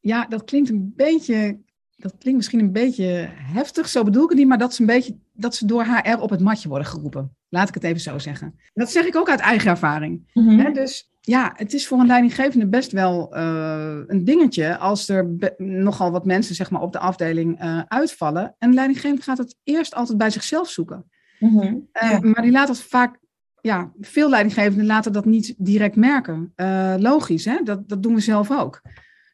[0.00, 1.60] Ja, dat klinkt een beetje.
[2.00, 4.86] Dat klinkt misschien een beetje heftig, zo bedoel ik het niet, maar dat ze, een
[4.86, 7.36] beetje, dat ze door HR op het matje worden geroepen.
[7.48, 8.58] Laat ik het even zo zeggen.
[8.74, 10.30] Dat zeg ik ook uit eigen ervaring.
[10.32, 10.72] Mhm.
[10.72, 16.10] Dus ja, het is voor een leidinggevende best wel uh, een dingetje als er nogal
[16.10, 18.54] wat mensen zeg maar, op de afdeling uh, uitvallen.
[18.58, 21.10] En de leidinggevende gaat het eerst altijd bij zichzelf zoeken.
[21.38, 22.20] Mm -hmm, uh, ja.
[22.20, 23.18] Maar die laat dat vaak,
[23.60, 26.52] ja, veel leidinggevenden laten dat niet direct merken.
[26.98, 27.62] logisch, hè?
[27.64, 28.80] Dat, dat doen we zelf ook.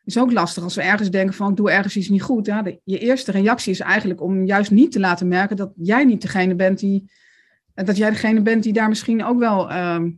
[0.06, 2.46] Is ook lastig als we ergens denken van ik doe ergens iets niet goed.
[2.46, 6.22] Ja, je eerste reactie is eigenlijk om juist niet te laten merken dat jij niet
[6.22, 7.10] degene bent die,
[7.74, 10.10] dat jij degene bent die daar misschien ook wel ehm,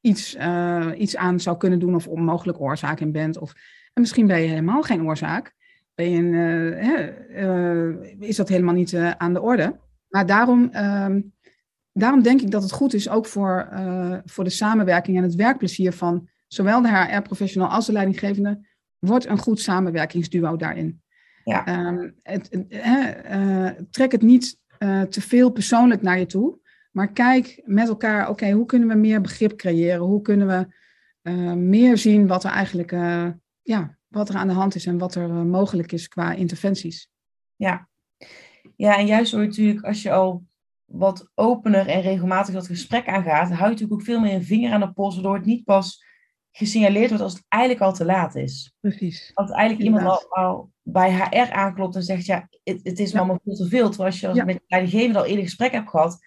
[0.00, 3.38] iets, uh, iets aan zou kunnen doen of onmogelijk oorzaak in bent.
[3.38, 3.52] Of,
[3.92, 5.54] en misschien ben je helemaal geen oorzaak.
[5.94, 6.34] Ben je een,
[7.38, 9.76] uh, is dat helemaal niet aan de orde.
[10.08, 11.20] Maar daarom, ehm,
[11.92, 13.68] daarom denk ik dat het goed is, ook voor,
[14.24, 18.68] voor de samenwerking en het werkplezier van zowel de HR-professional als de leidinggevende,
[19.00, 21.02] wordt een goed samenwerkingsduo daarin.
[21.44, 21.86] Ja.
[21.86, 22.66] Um, het,
[23.90, 24.58] trek het niet
[25.08, 26.58] te veel persoonlijk naar je toe.
[26.90, 30.00] Maar kijk met elkaar, oké, hoe kunnen we meer begrip creëren?
[30.00, 30.74] Hoe kunnen we
[31.30, 32.90] uh, meer zien wat er eigenlijk
[33.62, 37.10] ja, wat er aan de hand is en wat er mogelijk is qua interventies?
[37.56, 37.88] Ja.
[38.76, 40.44] ja, en juist door natuurlijk als je al
[40.84, 44.72] wat opener en regelmatig dat gesprek aangaat, hou je natuurlijk ook veel meer een vinger
[44.72, 46.04] aan de pols, waardoor het niet pas
[46.52, 48.74] gesignaleerd wordt als het eigenlijk al te laat is.
[48.80, 49.30] Precies.
[49.34, 53.18] Als eigenlijk iemand al, al, bij HR aanklopt en zegt, ja, het, het is ja.
[53.18, 53.88] allemaal veel te veel.
[53.88, 54.44] Terwijl als je als ja.
[54.44, 56.18] met leidinggevende al eerder gesprek hebt gehad,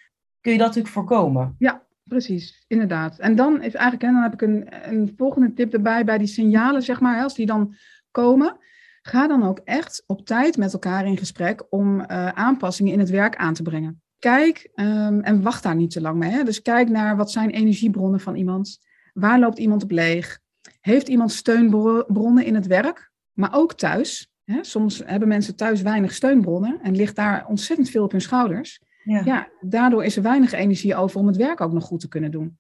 [0.42, 1.56] kun je dat natuurlijk voorkomen.
[1.58, 3.20] Ja, precies, inderdaad.
[3.20, 6.28] En dan, is eigenlijk, hè, dan heb ik een, een volgende tip erbij bij die
[6.28, 7.76] signalen, zeg maar, als die dan
[8.12, 8.58] komen.
[9.02, 13.10] Ga dan ook echt op tijd met elkaar in gesprek om uh, aanpassingen in het
[13.10, 14.02] werk aan te brengen.
[14.20, 16.32] Kijk, um, en wacht daar niet te lang mee.
[16.32, 16.44] Hè?
[16.44, 18.80] Dus kijk naar wat zijn energiebronnen van iemand.
[19.14, 20.40] Waar loopt iemand op leeg?
[20.82, 24.32] Heeft iemand steunbronnen in het werk, maar ook thuis?
[24.44, 24.64] Hè?
[24.64, 28.82] Soms hebben mensen thuis weinig steunbronnen en ligt daar ontzettend veel op hun schouders.
[29.04, 29.22] Ja.
[29.26, 32.32] ja, daardoor is er weinig energie over om het werk ook nog goed te kunnen
[32.32, 32.58] doen.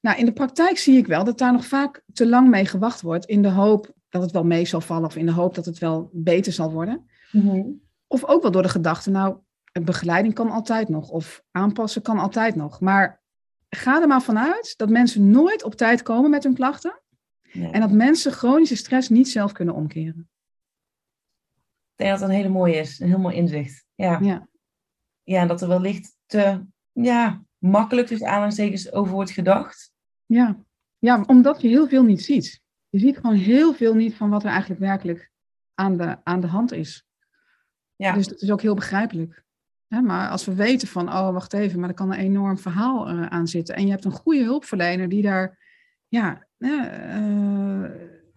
[0.00, 3.00] Nou, in de praktijk zie ik wel dat daar nog vaak te lang mee gewacht
[3.00, 5.64] wordt in de hoop dat het wel mee zal vallen of in de hoop dat
[5.64, 7.06] het wel beter zal worden.
[7.32, 9.36] Mm Of ook wel door de gedachte, nou,
[9.72, 12.80] begeleiding kan altijd nog of aanpassen kan altijd nog.
[12.80, 13.17] Maar
[13.68, 17.00] ga er maar vanuit dat mensen nooit op tijd komen met hun klachten
[17.52, 17.70] nee.
[17.70, 20.28] en dat mensen chronische stress niet zelf kunnen omkeren.
[21.92, 23.86] Ik denk dat dat een hele mooie is, een heel mooi inzicht.
[23.94, 24.18] Ja.
[24.22, 24.48] ja
[25.28, 29.92] ja, dat er wellicht te ja, makkelijk dus aanhalingstekens over wordt gedacht.
[30.26, 30.64] Ja.
[30.98, 32.60] ja, omdat je heel veel niet ziet.
[32.88, 35.30] Je ziet gewoon heel veel niet van wat er eigenlijk werkelijk
[35.74, 37.06] aan de, aan de hand is.
[37.96, 38.12] Ja.
[38.12, 39.44] Dus dat is ook heel begrijpelijk.
[39.88, 43.26] Maar als we weten van, oh wacht even, maar er kan een enorm verhaal uh,
[43.26, 43.74] aan zitten.
[43.74, 45.58] En je hebt een goede hulpverlener die daar
[46.08, 47.84] ja, uh,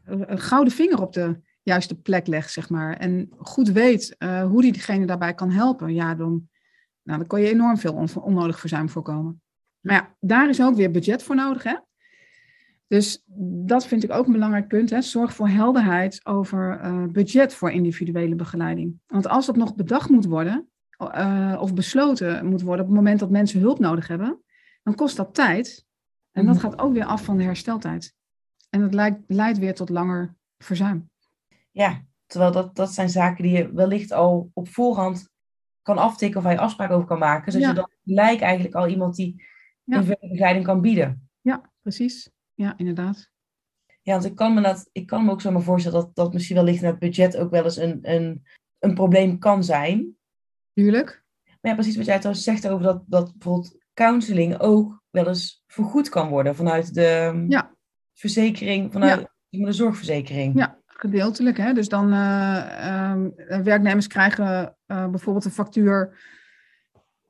[0.03, 2.97] een gouden vinger op de juiste plek legt, zeg maar.
[2.97, 5.93] En goed weet uh, hoe die diegene daarbij kan helpen.
[5.93, 6.49] Ja, dan,
[7.03, 9.41] nou, dan kan je enorm veel on onnodig verzuim voorkomen.
[9.79, 11.63] Maar ja, daar is ook weer budget voor nodig.
[11.63, 11.75] Hè?
[12.87, 13.23] Dus
[13.65, 14.89] dat vind ik ook een belangrijk punt.
[14.89, 15.01] Hè?
[15.01, 16.79] Zorg voor helderheid over
[17.11, 18.99] budget voor individuele begeleiding.
[19.07, 20.70] Want als dat nog bedacht moet worden,
[21.01, 24.41] uh, of besloten moet worden op het moment dat mensen hulp nodig hebben,
[24.83, 25.85] dan kost dat tijd.
[26.31, 26.63] En dat mhm.
[26.63, 28.15] gaat ook weer af van de hersteltijd.
[28.69, 31.09] En het leidt, leidt weer tot langer verzuim.
[31.71, 35.29] Ja, terwijl dat, dat zijn zaken die je wellicht al op voorhand
[35.81, 37.51] kan aftikken of waar je afspraken over kan maken.
[37.51, 39.43] Zodat je dan gelijk eigenlijk al iemand die
[39.83, 39.97] ja.
[39.97, 41.29] een begeleiding kan bieden.
[41.41, 42.31] Ja, precies.
[42.53, 43.29] Ja, inderdaad.
[44.01, 46.33] Ja, want ik kan me, dat, ik kan me ook zo maar voorstellen dat dat
[46.33, 48.45] misschien wellicht in het budget ook wel eens een, een,
[48.79, 50.15] een probleem kan zijn.
[50.73, 51.23] Tuurlijk.
[51.45, 55.63] Maar ja, precies wat jij trouwens zegt over dat, dat bijvoorbeeld counseling ook wel eens
[55.67, 57.75] vergoed kan worden vanuit de ja.
[58.13, 60.57] verzekering, vanuit de zorgverzekering.
[60.57, 61.57] Ja, gedeeltelijk.
[61.57, 61.73] Hè?
[61.73, 63.15] Dus dan uh,
[63.63, 66.29] werknemers krijgen uh, bijvoorbeeld een factuur.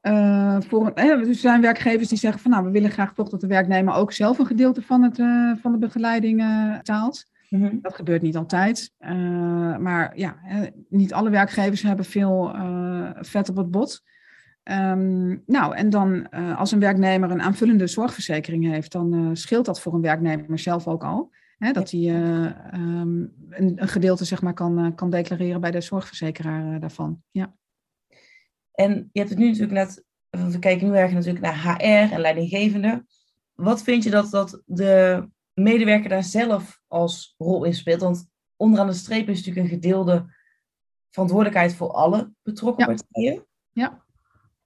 [0.02, 3.48] Uh, voor, er zijn werkgevers die zeggen van nou, we willen graag toch dat de
[3.48, 5.16] werknemer ook zelf een gedeelte van, het,
[5.62, 6.44] van de begeleiding
[7.52, 7.78] Mhm.
[7.82, 8.94] Dat gebeurt niet altijd.
[9.80, 10.40] maar ja,
[10.90, 12.56] niet alle werkgevers hebben veel
[13.20, 14.04] vet op het bot.
[14.64, 19.94] Um, nou, en dan als een werknemer een aanvullende zorgverzekering heeft, dan scheelt dat voor
[19.94, 21.32] een werknemer zelf ook al.
[21.58, 22.02] Hè, dat hij
[22.74, 27.24] um, een, een, gedeelte zeg maar, kan, kan declareren bij de zorgverzekeraar daarvan.
[27.32, 27.54] Ja.
[28.72, 32.20] En je hebt het nu natuurlijk net, we kijken nu erg natuurlijk naar HR en
[32.20, 33.06] leidinggevende.
[33.54, 38.02] Wat vind je dat, dat de medewerker daar zelf als rol in speelt?
[38.02, 40.26] Want onderaan de streep is natuurlijk een gedeelde
[41.10, 42.94] verantwoordelijkheid voor alle betrokken ja.
[42.94, 43.46] partijen.
[43.72, 44.04] Ja,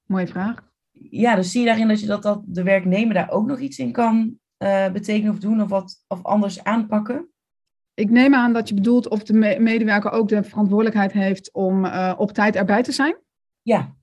[0.05, 0.73] mooie vraag.
[0.91, 3.79] Ja, dus zie je daarin dat je dat, dat de werknemer daar ook nog iets
[3.79, 7.29] in kan uh, betekenen of doen of wat of anders aanpakken?
[7.93, 12.13] Ik neem aan dat je bedoelt of de medewerker ook de verantwoordelijkheid heeft om uh,
[12.17, 13.17] op tijd erbij te zijn.
[13.61, 13.95] Ja.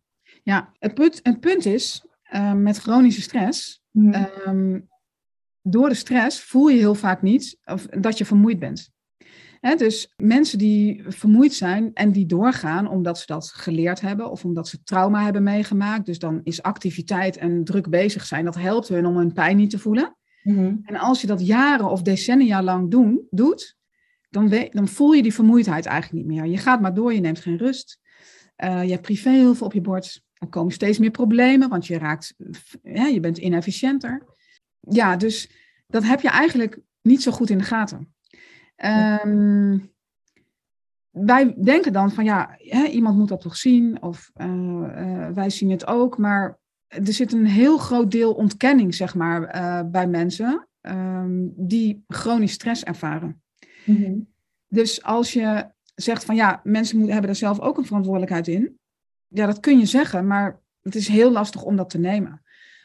[0.43, 3.83] Ja, het punt, het punt is uh, met chronische stress.
[3.91, 4.15] Mm.
[4.47, 4.89] Um,
[5.63, 8.91] door de stress voel je heel vaak niet of, dat je vermoeid bent.
[9.61, 14.45] He, dus mensen die vermoeid zijn en die doorgaan omdat ze dat geleerd hebben of
[14.45, 16.07] omdat ze trauma hebben meegemaakt.
[16.07, 19.71] Dus dan is activiteit en druk bezig zijn, dat helpt hun om hun pijn niet
[19.71, 20.17] te voelen.
[20.43, 20.77] Mhm.
[20.83, 23.77] En als je dat jaren of decennia lang doen, doet,
[24.31, 26.51] dan, dan voel je die vermoeidheid eigenlijk niet meer.
[26.51, 28.01] Je gaat maar door, je neemt geen rust.
[28.65, 30.23] Uh, je hebt privé heel veel op je bord.
[30.35, 32.35] Er komen steeds meer problemen, want je raakt,
[32.83, 34.27] ja, je bent inefficiënter.
[34.89, 35.51] Ja, dus
[35.87, 38.15] dat heb je eigenlijk niet zo goed in de gaten.
[39.25, 39.91] Um,
[41.11, 45.51] wij denken dan van ja, hè, iemand moet dat toch zien, of uh, uh, wij
[45.51, 50.07] zien het ook, maar er zit een heel groot deel ontkenning, zeg maar, uh, bij
[50.07, 53.43] mensen um, die chronisch stress ervaren.
[53.85, 54.29] Mm -hmm.
[54.69, 58.79] Dus als je zegt van ja, mensen moeten, hebben er zelf ook een verantwoordelijkheid in.
[59.29, 62.42] Ja, dat kun je zeggen, maar het is heel lastig om dat te nemen.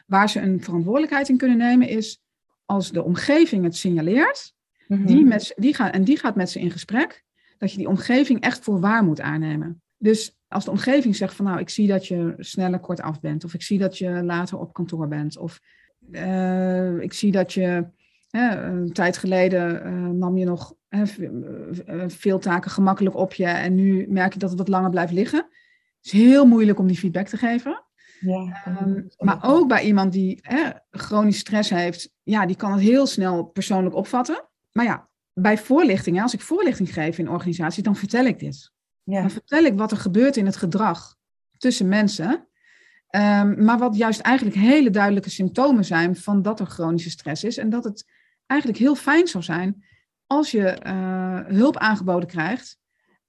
[0.08, 2.20] Waar ze een verantwoordelijkheid in kunnen nemen is
[2.64, 4.54] als de omgeving het signaleert,
[4.86, 5.06] mm -hmm.
[5.06, 7.24] die met, die gaat, en die gaat met ze in gesprek,
[7.58, 9.82] dat je die omgeving echt voor waar moet aannemen.
[9.98, 13.44] Dus als de omgeving zegt van nou, ik zie dat je sneller kort af bent,
[13.44, 15.60] of ik zie dat je later op kantoor bent, of
[16.10, 17.86] uh, ik zie dat je
[18.30, 20.74] uh, een tijd geleden uh, nam je nog
[22.06, 25.38] veel taken gemakkelijk op je en nu merk je dat het wat langer blijft liggen.
[25.96, 27.84] Het is heel moeilijk om die feedback te geven.
[28.20, 30.40] Ja, um, maar ook bij iemand die
[30.90, 34.48] chronisch stress heeft, ja, die kan het heel snel persoonlijk opvatten.
[34.72, 38.72] Maar ja, bij voorlichting, als ik voorlichting geef in organisaties, dan vertel ik dit.
[39.02, 39.20] Ja.
[39.20, 41.16] Dan vertel ik wat er gebeurt in het gedrag
[41.58, 42.48] tussen mensen.
[43.10, 47.56] Um, maar wat juist eigenlijk hele duidelijke symptomen zijn van dat er chronische stress is.
[47.56, 48.04] En dat het
[48.46, 49.84] eigenlijk heel fijn zou zijn
[50.26, 52.78] als je uh, hulp aangeboden krijgt.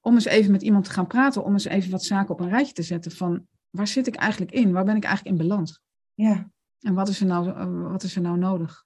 [0.01, 1.43] Om eens even met iemand te gaan praten.
[1.43, 3.11] Om eens even wat zaken op een rijtje te zetten.
[3.11, 4.71] Van waar zit ik eigenlijk in?
[4.71, 5.81] Waar ben ik eigenlijk in beland?
[6.13, 6.49] Ja.
[6.81, 8.85] En wat is er nou, wat is er nou nodig?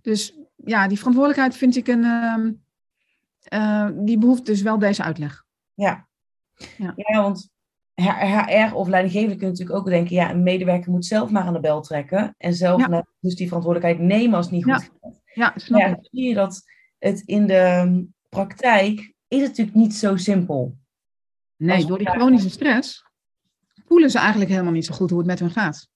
[0.00, 2.04] Dus ja, die verantwoordelijkheid vind ik een.
[2.04, 2.46] Uh,
[3.52, 5.44] uh, die behoeft dus wel deze uitleg.
[5.74, 6.08] Ja,
[6.76, 7.52] ja, ja want
[7.94, 11.60] HR of leidinggevende kunnen natuurlijk ook denken, ja, een medewerker moet zelf maar aan de
[11.60, 13.06] bel trekken en zelf ja.
[13.20, 15.20] dus die verantwoordelijkheid nemen als het niet goed gaat.
[15.34, 16.62] Ja, snap ja, zie je dat
[16.98, 20.76] het in de praktijk is het natuurlijk niet zo simpel.
[21.56, 23.03] Nee, door die chronische stress
[23.94, 25.88] voelen ze eigenlijk helemaal niet zo goed hoe het met hun gaat.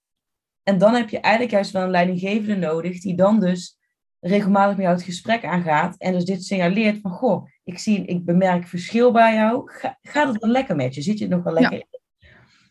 [0.63, 3.77] En dan heb je eigenlijk juist wel een leidinggevende nodig die dan dus
[4.19, 8.25] regelmatig met jou het gesprek aangaat en dus dit signaleert van, goh, ik, zie, ik
[8.25, 9.71] bemerk verschil bij jou.
[9.71, 11.01] Ga, gaat het dan lekker met je?
[11.01, 11.99] Zit je het nog wel lekker ja.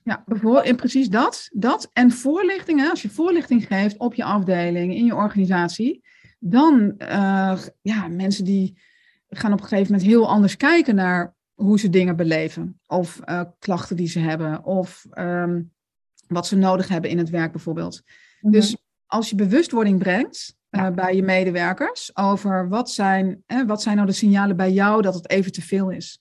[0.02, 1.48] Ja, bijvoorbeeld, precies dat.
[1.52, 1.90] dat.
[1.92, 6.04] En voorlichting, hè, als je voorlichting geeft op je afdeling, in je organisatie,
[6.38, 8.78] dan, uh, ja, mensen die
[9.28, 12.80] gaan op een gegeven moment heel anders kijken naar hoe ze dingen beleven.
[12.86, 15.72] Of uh, klachten die ze hebben, of um,
[16.26, 18.02] wat ze nodig hebben in het werk bijvoorbeeld.
[18.04, 18.50] Mm -hmm.
[18.50, 23.96] Dus als je bewustwording brengt, uh, bij je medewerkers over wat zijn, hè, wat zijn
[23.96, 26.20] nou de signalen bij jou dat het even te veel is.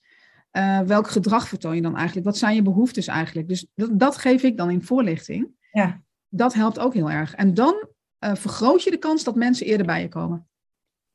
[0.52, 2.26] Uh, welk gedrag vertoon je dan eigenlijk?
[2.26, 3.48] Wat zijn je behoeftes eigenlijk?
[3.48, 5.48] Dus dat, dat geef ik dan in voorlichting.
[5.72, 6.02] Ja.
[6.28, 7.34] Dat helpt ook heel erg.
[7.34, 10.48] En dan vergroot je de kans dat mensen eerder bij je komen.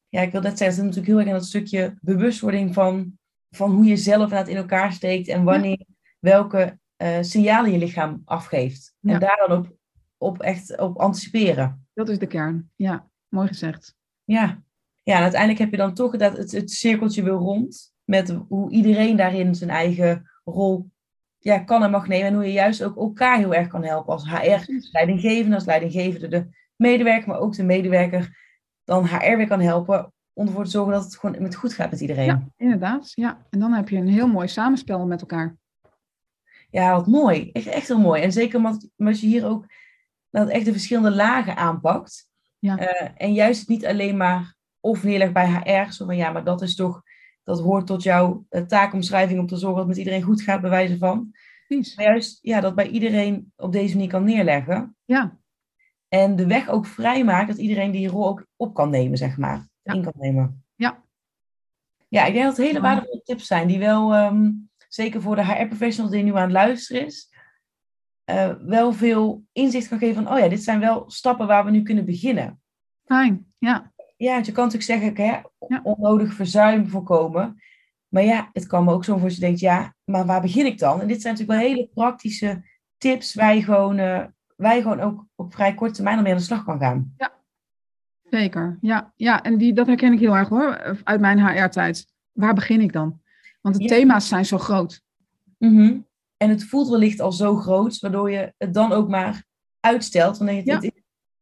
[0.10, 3.18] ja, ik wil net zeggen, het is natuurlijk heel erg in dat stukje bewustwording van,
[3.56, 5.86] van hoe je zelf het in elkaar steekt en wanneer
[6.20, 8.96] welke uh, signalen je lichaam afgeeft.
[9.02, 9.76] En daar dan op,
[10.18, 11.88] op echt op anticiperen.
[11.94, 13.08] Dat is de kern, ja.
[13.28, 13.96] Mooi gezegd.
[14.24, 14.62] Ja,
[15.04, 18.72] ja en uiteindelijk heb je dan toch dat het, het cirkeltje weer rond met hoe
[18.72, 20.92] iedereen daarin zijn eigen rol
[21.40, 22.28] ja, kan en mag nemen.
[22.28, 26.48] En hoe je juist ook elkaar heel erg kan helpen als HR-leidinggevende, als leidinggevende de
[26.76, 28.38] medewerker, maar ook de medewerker
[28.84, 31.92] dan HR weer kan helpen om ervoor te zorgen dat het gewoon met goed gaat
[31.92, 32.26] met iedereen.
[32.26, 33.12] Ja, inderdaad.
[33.16, 33.46] Ja.
[33.50, 35.58] En dan heb je een heel mooi samenspel met elkaar.
[36.70, 37.50] Ja, wat mooi.
[37.52, 38.22] Echt, echt heel mooi.
[38.22, 39.66] En zeker omdat, omdat je hier ook
[40.30, 42.30] dat echt de verschillende lagen aanpakt.
[42.60, 42.80] Ja.
[42.80, 46.62] Uh, en juist niet alleen maar of neerlegt bij HR, zo van ja, maar dat
[46.62, 47.02] is toch,
[47.44, 50.62] dat hoort tot jouw uh, taakomschrijving om te zorgen dat het met iedereen goed gaat,
[50.62, 51.32] bij wijze van.
[51.68, 51.96] Precies.
[51.96, 54.96] Maar juist ja, dat bij iedereen op deze manier kan neerleggen.
[55.06, 55.38] Ja.
[56.08, 59.68] En de weg ook vrijmaakt dat iedereen die rol ook op kan nemen, zeg maar.
[59.84, 60.64] In kan nemen.
[60.76, 61.04] Ja.
[62.08, 65.46] Ja, ik denk dat het hele waardevolle tips zijn die wel, um, zeker voor de
[65.46, 67.34] HR-professionals die nu aan het luisteren is,
[68.26, 71.72] uh, wel veel inzicht kan geven van, oh ja, dit zijn wel stappen waar we
[71.72, 72.62] nu kunnen beginnen.
[73.06, 73.92] Fijn, ja.
[74.18, 77.62] Ja, want je kan natuurlijk zeggen, hè, onnodig verzuim voorkomen.
[78.08, 80.80] Maar ja, het kan me ook zo voor je denkt, ja, maar waar begin ik
[80.80, 81.02] dan?
[81.02, 82.64] En dit zijn natuurlijk wel hele praktische
[82.98, 84.24] tips waar je gewoon, uh,
[84.56, 87.14] waar je gewoon ook op vrij korte termijn al mee aan de slag kan gaan.
[87.18, 87.32] Ja,
[88.38, 88.78] zeker.
[88.82, 92.08] Ja, ja en die, dat herken ik heel erg hoor, uit mijn HR-tijd.
[92.32, 93.22] Waar begin ik dan?
[93.62, 95.02] Want de thema's zijn zo groot.
[95.58, 96.06] Mm
[96.44, 99.44] en het voelt wellicht al zo groot, waardoor je het dan ook maar
[99.80, 100.38] uitstelt.
[100.38, 100.80] Want je, ja.
[100.80, 100.92] Het,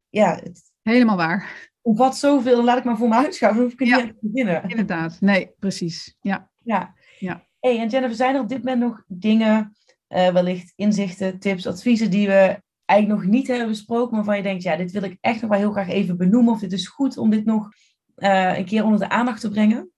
[0.09, 1.69] ja, het, helemaal waar.
[1.81, 3.61] Op wat zoveel, dan laat ik maar voor me uitschuiven.
[3.61, 3.97] Dan hoef ik ja.
[3.97, 4.63] niet te beginnen.
[4.69, 6.15] Inderdaad, nee, precies.
[6.21, 6.49] Ja.
[6.63, 6.93] ja.
[7.19, 7.45] ja.
[7.59, 9.75] Hey, en Jennifer, zijn er op dit moment nog dingen,
[10.09, 14.49] uh, wellicht inzichten, tips, adviezen die we eigenlijk nog niet hebben besproken, maar waarvan je
[14.49, 16.87] denkt, ja, dit wil ik echt nog wel heel graag even benoemen, of dit is
[16.87, 17.69] goed om dit nog
[18.17, 19.91] uh, een keer onder de aandacht te brengen?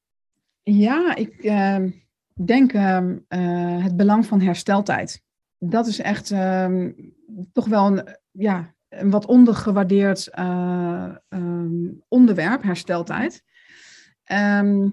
[0.63, 1.77] Ja, ik, uh,
[2.34, 3.08] denk uh,
[3.84, 5.21] het belang van hersteltijd.
[5.58, 6.88] Dat is echt uh,
[7.53, 11.15] toch wel een, ja, een wat ondergewaardeerd uh,
[12.08, 13.43] onderwerp, hersteltijd.
[14.23, 14.89] Ehm,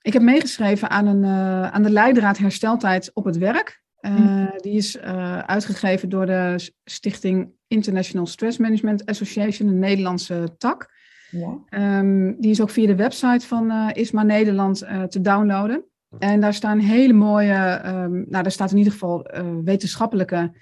[0.00, 1.24] ik heb meegeschreven aan, een,
[1.72, 3.82] aan de leidraad hersteltijd op het werk.
[4.00, 4.46] Hm.
[4.56, 4.98] Die is
[5.46, 10.96] uitgegeven door de Stichting International Stress Management Association, een Nederlandse tak.
[11.30, 11.98] Ja.
[11.98, 15.84] Um, die is ook via de website van uh, ISMA Nederland te downloaden.
[16.18, 19.26] En daar staan hele mooie, um, nou daar staat in ieder geval
[19.64, 20.52] wetenschappelijke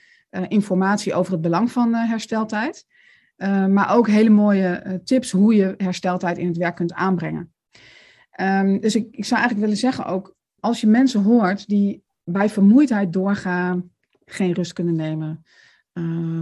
[0.48, 2.86] informatie over het belang van hersteltijd.
[3.68, 7.52] maar ook hele mooie tips hoe je hersteltijd in het werk kunt aanbrengen.
[8.40, 12.48] Um, dus ik, ik zou eigenlijk willen zeggen ook, als je mensen hoort die bij
[12.48, 13.90] vermoeidheid doorgaan,
[14.24, 15.44] geen rust kunnen nemen,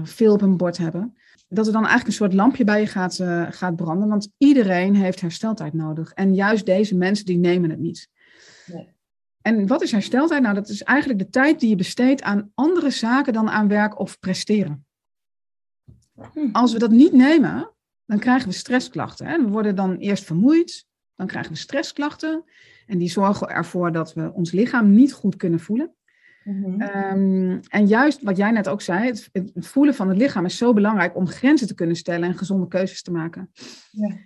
[0.05, 1.16] veel op hun bord hebben,
[1.49, 3.14] dat er dan eigenlijk een soort lampje bij je gaat,
[3.51, 4.09] gaat branden.
[4.09, 6.12] Want iedereen heeft hersteltijd nodig.
[6.12, 8.09] En juist deze mensen die nemen het niet.
[8.66, 8.88] Nee.
[9.42, 10.42] En wat is hersteltijd?
[10.42, 13.99] Nou, dat is eigenlijk de tijd die je besteedt aan andere zaken dan aan werk
[13.99, 14.87] of presteren.
[16.33, 16.49] Hm.
[16.53, 17.70] Als we dat niet nemen,
[18.07, 19.27] dan krijgen we stressklachten.
[19.27, 19.38] Hè?
[19.38, 22.44] We worden dan eerst vermoeid, dan krijgen we stressklachten.
[22.87, 25.94] En die zorgen ervoor dat we ons lichaam niet goed kunnen voelen.
[26.44, 30.57] Mm en juist wat jij net ook zei, het, het, voelen van het lichaam is
[30.57, 33.51] zo belangrijk om grenzen te kunnen stellen en gezonde keuzes te maken.
[33.90, 34.16] Ja.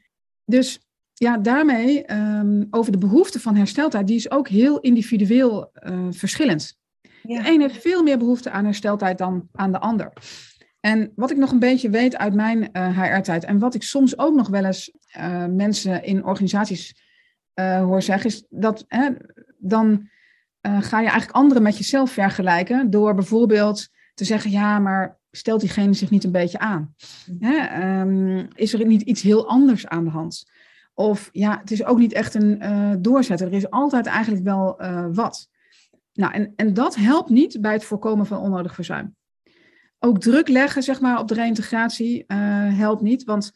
[0.45, 0.81] Dus
[1.15, 6.79] ja, daarmee um, over de behoefte van hersteltijd, die is ook heel individueel uh, verschillend.
[7.23, 7.43] Ja.
[7.43, 10.13] De een heeft veel meer behoefte aan hersteltijd dan aan de ander.
[10.81, 13.83] En wat ik nog een beetje weet uit mijn uh, eh, HR-tijd en wat ik
[13.83, 17.08] soms ook nog wel eens uh, mensen in organisaties
[17.59, 18.87] hoor zeggen, is dat
[19.59, 20.09] dan
[20.61, 25.93] ga je eigenlijk anderen met jezelf vergelijken door bijvoorbeeld te zeggen, ja, maar stelt diegene
[25.93, 26.95] zich niet een beetje aan?
[27.41, 30.51] Um, is er niet iets heel anders aan de hand?
[30.95, 33.47] Of ja, het is ook niet echt een uh, doorzetter.
[33.47, 35.49] Er is altijd eigenlijk wel uh, wat.
[36.13, 39.17] Nou, en, en dat helpt niet bij het voorkomen van onnodig verzuim.
[39.99, 42.37] Ook druk leggen, zeg maar, op de reintegratie uh,
[42.79, 43.25] helpt niet.
[43.25, 43.53] Want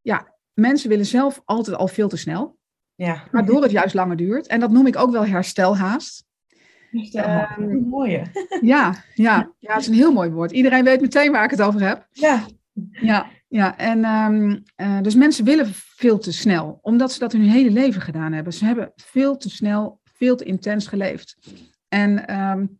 [0.00, 2.58] ja, mensen willen zelf altijd al veel te snel.
[2.96, 3.22] Ja.
[3.30, 4.46] Waardoor het juist langer duurt.
[4.46, 6.24] En dat noem ik ook wel herstelhaast.
[6.90, 8.22] Herstelhaast, um, mooie.
[8.60, 10.50] Ja, ja, ja, het is een heel mooi woord.
[10.50, 12.06] Iedereen weet meteen waar ik het over heb.
[12.10, 12.46] Ja.
[12.90, 17.42] Ja, ja, en um, uh, dus mensen willen veel te snel, omdat ze dat hun
[17.42, 18.52] hele leven gedaan hebben.
[18.52, 21.36] Ze hebben veel te snel, veel te intens geleefd.
[21.88, 22.78] En um,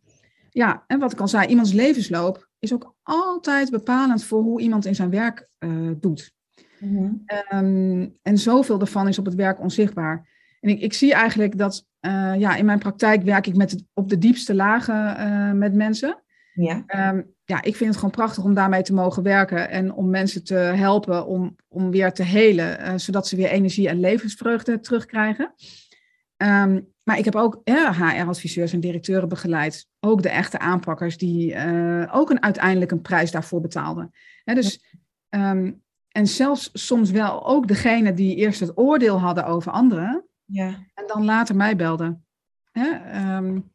[0.49, 4.85] ja, en wat ik al zei, iemands levensloop is ook altijd bepalend voor hoe iemand
[4.85, 6.35] in zijn werk uh, doet.
[6.79, 7.23] Mm-hmm.
[7.53, 10.27] Um, en zoveel daarvan is op het werk onzichtbaar.
[10.59, 13.83] En ik, ik zie eigenlijk dat uh, ja, in mijn praktijk werk ik met het,
[13.93, 16.21] op de diepste lagen met mensen.
[16.53, 16.83] Ja.
[16.87, 20.43] Ehm, ja, ik vind het gewoon prachtig om daarmee te mogen werken en om mensen
[20.43, 25.53] te helpen om, om weer te helen, uh, zodat ze weer energie en levensvreugde terugkrijgen.
[26.37, 31.55] Um, maar ik heb ook HR-adviseurs en directeuren begeleid, ook de echte aanpakkers, die
[32.11, 34.11] ook een, uiteindelijk een prijs daarvoor betaalden.
[34.43, 34.83] Hè, dus,
[35.29, 35.81] um,
[36.17, 40.67] en zelfs soms wel ook degene die eerst het oordeel hadden over anderen, ja.
[40.93, 42.25] en dan later mij belden.
[42.71, 42.89] Hè,
[43.37, 43.71] um,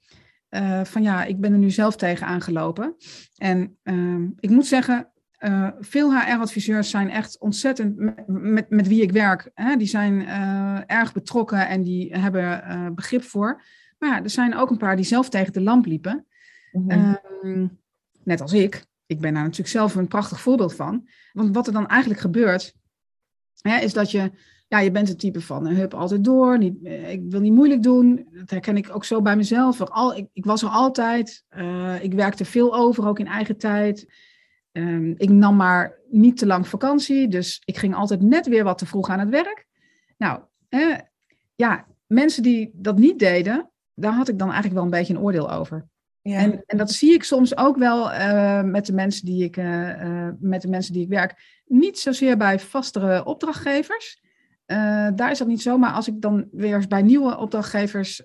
[0.50, 2.96] uh, van ja, ik ben er nu zelf tegen aangelopen.
[3.36, 9.02] En uh, ik moet zeggen, uh, veel HR-adviseurs zijn echt ontzettend met, met, met wie
[9.02, 9.50] ik werk.
[9.54, 9.76] Hè?
[9.76, 10.26] Die zijn
[10.86, 13.62] erg betrokken en die hebben begrip voor.
[13.98, 16.26] Maar ja, er zijn ook een paar die zelf tegen de lamp liepen.
[16.72, 17.78] Mm -hmm.
[18.24, 18.84] net als ik.
[19.12, 21.08] Ik ben daar natuurlijk zelf een prachtig voorbeeld van.
[21.32, 22.74] Want wat er dan eigenlijk gebeurt,
[23.60, 24.30] hè, is dat je
[24.68, 27.52] ja, je bent het type van uh, hup altijd door, niet, uh, ik wil niet
[27.52, 28.28] moeilijk doen.
[28.30, 29.80] Dat herken ik ook zo bij mezelf.
[29.80, 34.12] Al, ik, ik was er altijd, uh, ik werkte veel over, ook in eigen tijd.
[34.72, 38.78] Um, ik nam maar niet te lang vakantie, dus ik ging altijd net weer wat
[38.78, 39.66] te vroeg aan het werk.
[40.16, 40.40] Nou,
[41.54, 45.20] ja, mensen die dat niet deden, daar had ik dan eigenlijk wel een beetje een
[45.20, 45.88] oordeel over.
[46.22, 46.38] Ja.
[46.38, 48.04] En, en dat zie ik soms ook wel
[48.64, 49.56] met, de mensen die ik,
[50.38, 51.60] met de mensen die ik werk.
[51.66, 54.22] Niet zozeer bij vastere opdrachtgevers.
[55.14, 58.22] Daar is dat niet zo, maar als ik dan weer eens bij nieuwe opdrachtgevers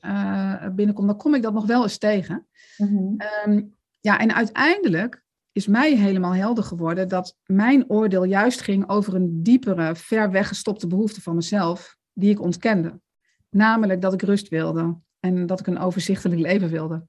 [0.72, 2.48] binnenkom, dan kom ik dat nog wel eens tegen.
[2.78, 3.22] Mm-hmm.
[3.46, 9.16] Um, ja, en uiteindelijk is mij helemaal helder geworden dat mijn oordeel juist ging over
[9.16, 13.00] een diepere, ver weggestopte behoefte van mezelf, die ik ontkende.
[13.50, 17.08] Namelijk dat ik rust wilde en dat ik een overzichtelijk leven wilde.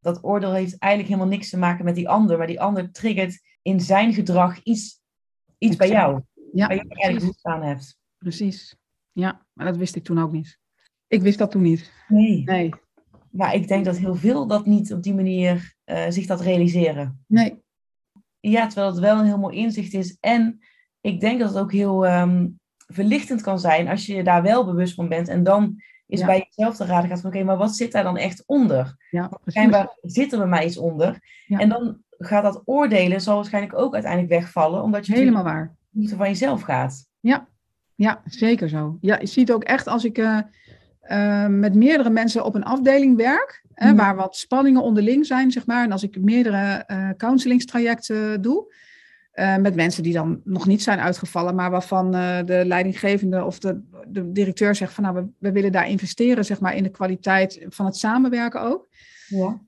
[0.00, 3.40] Dat oordeel heeft eigenlijk helemaal niks te maken met die ander, maar die ander triggert
[3.62, 5.00] in zijn gedrag iets,
[5.58, 6.22] iets bij jou.
[6.52, 7.98] Ja, waar je eigenlijk goed aan hebt.
[8.18, 8.76] Precies.
[9.12, 10.58] Ja, maar dat wist ik toen ook niet.
[11.06, 11.92] Ik wist dat toen niet.
[12.08, 12.42] Nee.
[12.44, 12.70] Nee.
[13.30, 17.24] Maar ik denk dat heel veel dat niet op die manier uh, zich dat realiseren.
[17.26, 17.62] Nee.
[18.40, 20.16] Ja, terwijl het wel een heel mooi inzicht is.
[20.20, 20.58] En
[21.00, 24.94] ik denk dat het ook heel um, verlichtend kan zijn als je daar wel bewust
[24.94, 25.28] van bent.
[25.28, 26.26] En dan is Ja.
[26.26, 28.96] bij jezelf te raden gaat van oké, maar wat zit daar dan echt onder?
[29.10, 29.30] Ja.
[29.46, 31.18] Schijnbaar zit er bij mij iets onder.
[31.46, 31.58] Ja.
[31.58, 34.82] En dan gaat dat oordelen zal waarschijnlijk ook uiteindelijk wegvallen.
[34.82, 35.74] Omdat je Helemaal waar.
[35.90, 37.06] niet van jezelf gaat.
[37.20, 37.48] Ja.
[37.94, 38.98] ja, zeker zo.
[39.00, 40.38] Ja, je ziet ook echt als ik eh,
[41.00, 43.96] eh, met meerdere mensen op een afdeling werk, hè, Mhm.
[43.96, 45.84] waar wat spanningen onderling zijn, zeg maar.
[45.84, 48.74] En als ik meerdere eh counselingstrajecten doe,
[49.60, 53.80] met mensen die dan nog niet zijn uitgevallen, maar waarvan de leidinggevende of de,
[54.12, 57.66] de directeur zegt van nou, we, we willen daar investeren, zeg maar, in de kwaliteit
[57.68, 58.88] van het samenwerken ook.
[59.28, 59.60] Ja.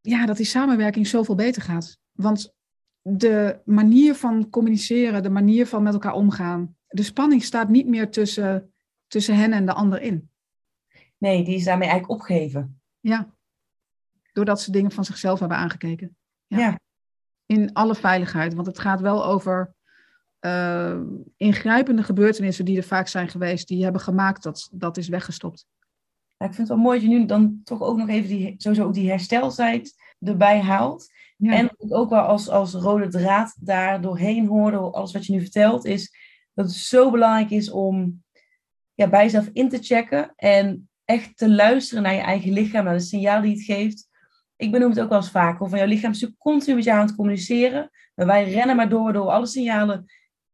[0.00, 1.98] ja, dat die samenwerking zoveel beter gaat.
[2.12, 2.54] Want
[3.02, 8.10] de manier van communiceren, de manier van met elkaar omgaan, de spanning staat niet meer
[8.10, 8.72] tussen,
[9.06, 10.30] tussen hen en de ander in.
[11.18, 12.80] Nee, die is daarmee eigenlijk opgeheven.
[13.00, 13.34] Ja.
[14.32, 16.16] Doordat ze dingen van zichzelf hebben aangekeken.
[16.46, 16.58] Ja.
[16.58, 16.80] Ja.
[17.46, 18.54] In alle veiligheid.
[18.54, 19.74] Want het gaat wel over
[20.38, 21.00] eh,
[21.36, 25.66] ingrijpende gebeurtenissen die er vaak zijn geweest, die hebben gemaakt dat dat is weggestopt.
[26.26, 28.54] Ja, ik vind het wel mooi dat je nu dan toch ook nog even die,
[28.56, 31.12] sowieso ook die hersteltijd erbij haalt.
[31.36, 31.52] Ja.
[31.52, 35.84] En ook wel als, als rode draad daar doorheen hoorde, alles wat je nu vertelt,
[35.84, 36.14] is
[36.54, 38.22] dat het zo belangrijk is om
[38.94, 42.96] ja, bij jezelf in te checken en echt te luisteren naar je eigen lichaam, naar
[42.96, 44.08] de signaal die het geeft.
[44.56, 46.98] Ik benoem het ook wel eens vaker, van jouw lichaam is natuurlijk continu met jou
[46.98, 50.04] aan het communiceren, maar wij rennen maar door, door alle signalen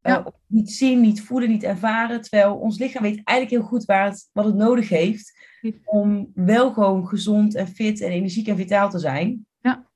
[0.04, 0.32] eh, Ja.
[0.46, 4.28] niet zien, niet voelen, niet ervaren, terwijl ons lichaam weet eigenlijk heel goed waar het,
[4.32, 5.32] wat het nodig heeft
[5.84, 9.46] om wel gewoon gezond en fit en energiek en vitaal te zijn.
[9.60, 9.86] Ja.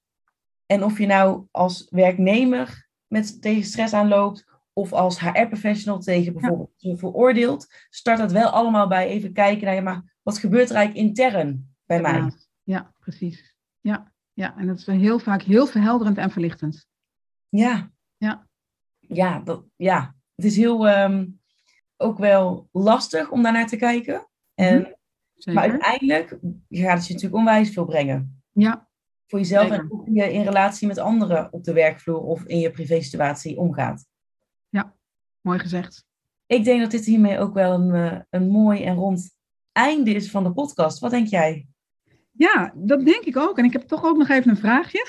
[0.67, 6.71] En of je nou als werknemer met, tegen stress aanloopt of als HR-professional tegen bijvoorbeeld
[6.77, 10.77] je veroordeeld, start dat wel allemaal bij even kijken naar, ja, maar wat gebeurt er
[10.77, 12.13] eigenlijk intern bij mij?
[12.13, 12.31] Ja,
[12.63, 13.57] ja, precies.
[13.81, 16.87] Ja, ja, en dat is heel vaak heel verhelderend en verlichtend.
[17.49, 17.91] Ja.
[18.17, 18.48] Ja.
[19.09, 20.15] Ja, dat, ja.
[20.37, 21.27] het is heel ehm,
[21.97, 24.29] ook wel lastig om daarnaar te kijken.
[24.55, 24.99] En,
[25.45, 25.55] Mhm.
[25.55, 26.29] Maar uiteindelijk
[26.69, 28.43] gaat het je natuurlijk onwijs veel brengen.
[28.53, 28.89] Ja,
[29.27, 29.81] Voor jezelf Zeker.
[29.81, 34.07] en hoe je in relatie met anderen op de werkvloer of in je privésituatie omgaat.
[35.41, 36.07] mooi gezegd.
[36.47, 39.37] Ik denk dat dit hiermee ook wel een, eh, een mooi en rond
[39.73, 40.99] einde is van de podcast.
[40.99, 41.67] Wat denk jij?
[42.33, 43.59] Ja, dat denk ik ook.
[43.59, 45.07] En ik heb toch ook nog even een vraagje.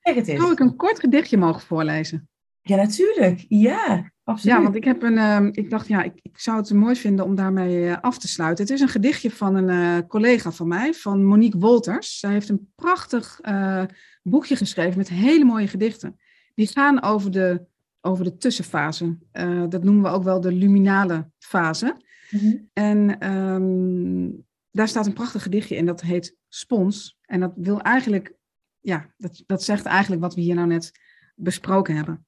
[0.00, 0.40] Zeg het eens.
[0.40, 2.28] Zou ik een kort gedichtje mogen voorlezen?
[2.68, 3.44] Ja, natuurlijk.
[3.48, 4.56] Ja, absoluut.
[4.56, 5.18] Ja, want ik heb een.
[5.18, 8.28] ehm, ik dacht, ja, ik, ik zou het mooi vinden om daarmee eh, af te
[8.28, 8.64] sluiten.
[8.64, 12.18] Het is een gedichtje van een eh, collega van mij, van Monique Wolters.
[12.18, 13.82] Zij heeft een prachtig eh,
[14.22, 16.20] boekje geschreven met hele mooie gedichten.
[16.54, 17.64] Die gaan over de,
[18.00, 19.16] over de tussenfase.
[19.68, 21.96] Dat noemen we ook wel de luminale fase.
[22.30, 22.56] Mhm.
[22.72, 24.30] En ehm,
[24.70, 27.18] daar staat een prachtig gedichtje in, dat heet Spons.
[27.22, 28.36] En dat wil eigenlijk
[28.80, 30.92] ja, dat, dat zegt eigenlijk wat we hier nou net
[31.34, 32.26] besproken hebben.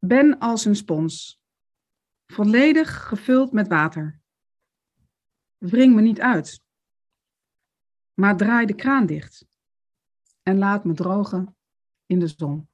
[0.00, 1.40] Ben als een spons,
[2.26, 4.20] volledig gevuld met water.
[5.58, 6.62] Wring me niet uit,
[8.14, 9.46] maar draai de kraan dicht
[10.42, 11.56] en laat me drogen
[12.06, 12.68] in de zon.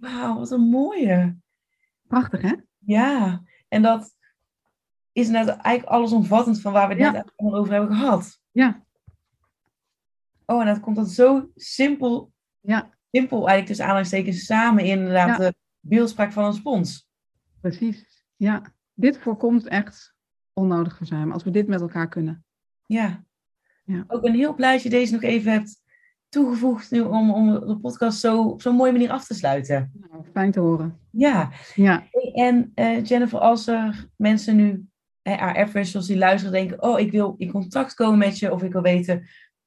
[0.00, 1.36] Wauw, wat een mooie.
[2.06, 2.54] Prachtig, hè?
[2.78, 4.16] Ja, en dat
[5.12, 7.10] is net eigenlijk allesomvattend van waar we het Ja.
[7.10, 8.40] net allemaal over hebben gehad.
[8.50, 8.84] Ja,
[10.48, 15.28] Oh, en dat komt dan zo simpel, ja, simpel eigenlijk tussen aanhalingstekens samen in inderdaad
[15.28, 15.36] Ja.
[15.36, 17.08] de beeldspraak van een spons.
[17.60, 18.24] precies.
[18.36, 18.62] Ja,
[18.94, 20.14] dit voorkomt echt
[20.52, 22.44] onnodig verzuim als we dit met elkaar kunnen.
[22.86, 23.24] Ja.
[23.84, 24.04] Ja.
[24.06, 25.82] Ook ben heel blij dat je deze nog even hebt
[26.28, 29.92] toegevoegd nu om, om de podcast zo op zo'n mooie manier af te sluiten.
[30.10, 30.98] Nou, fijn te horen.
[31.10, 32.04] Ja, Ja,
[32.34, 34.86] en eh, Jennifer, als er mensen nu,
[35.22, 38.82] AR-professionals die luisteren, denken, oh, ik wil in contact komen met je of ik wil
[38.82, 39.26] weten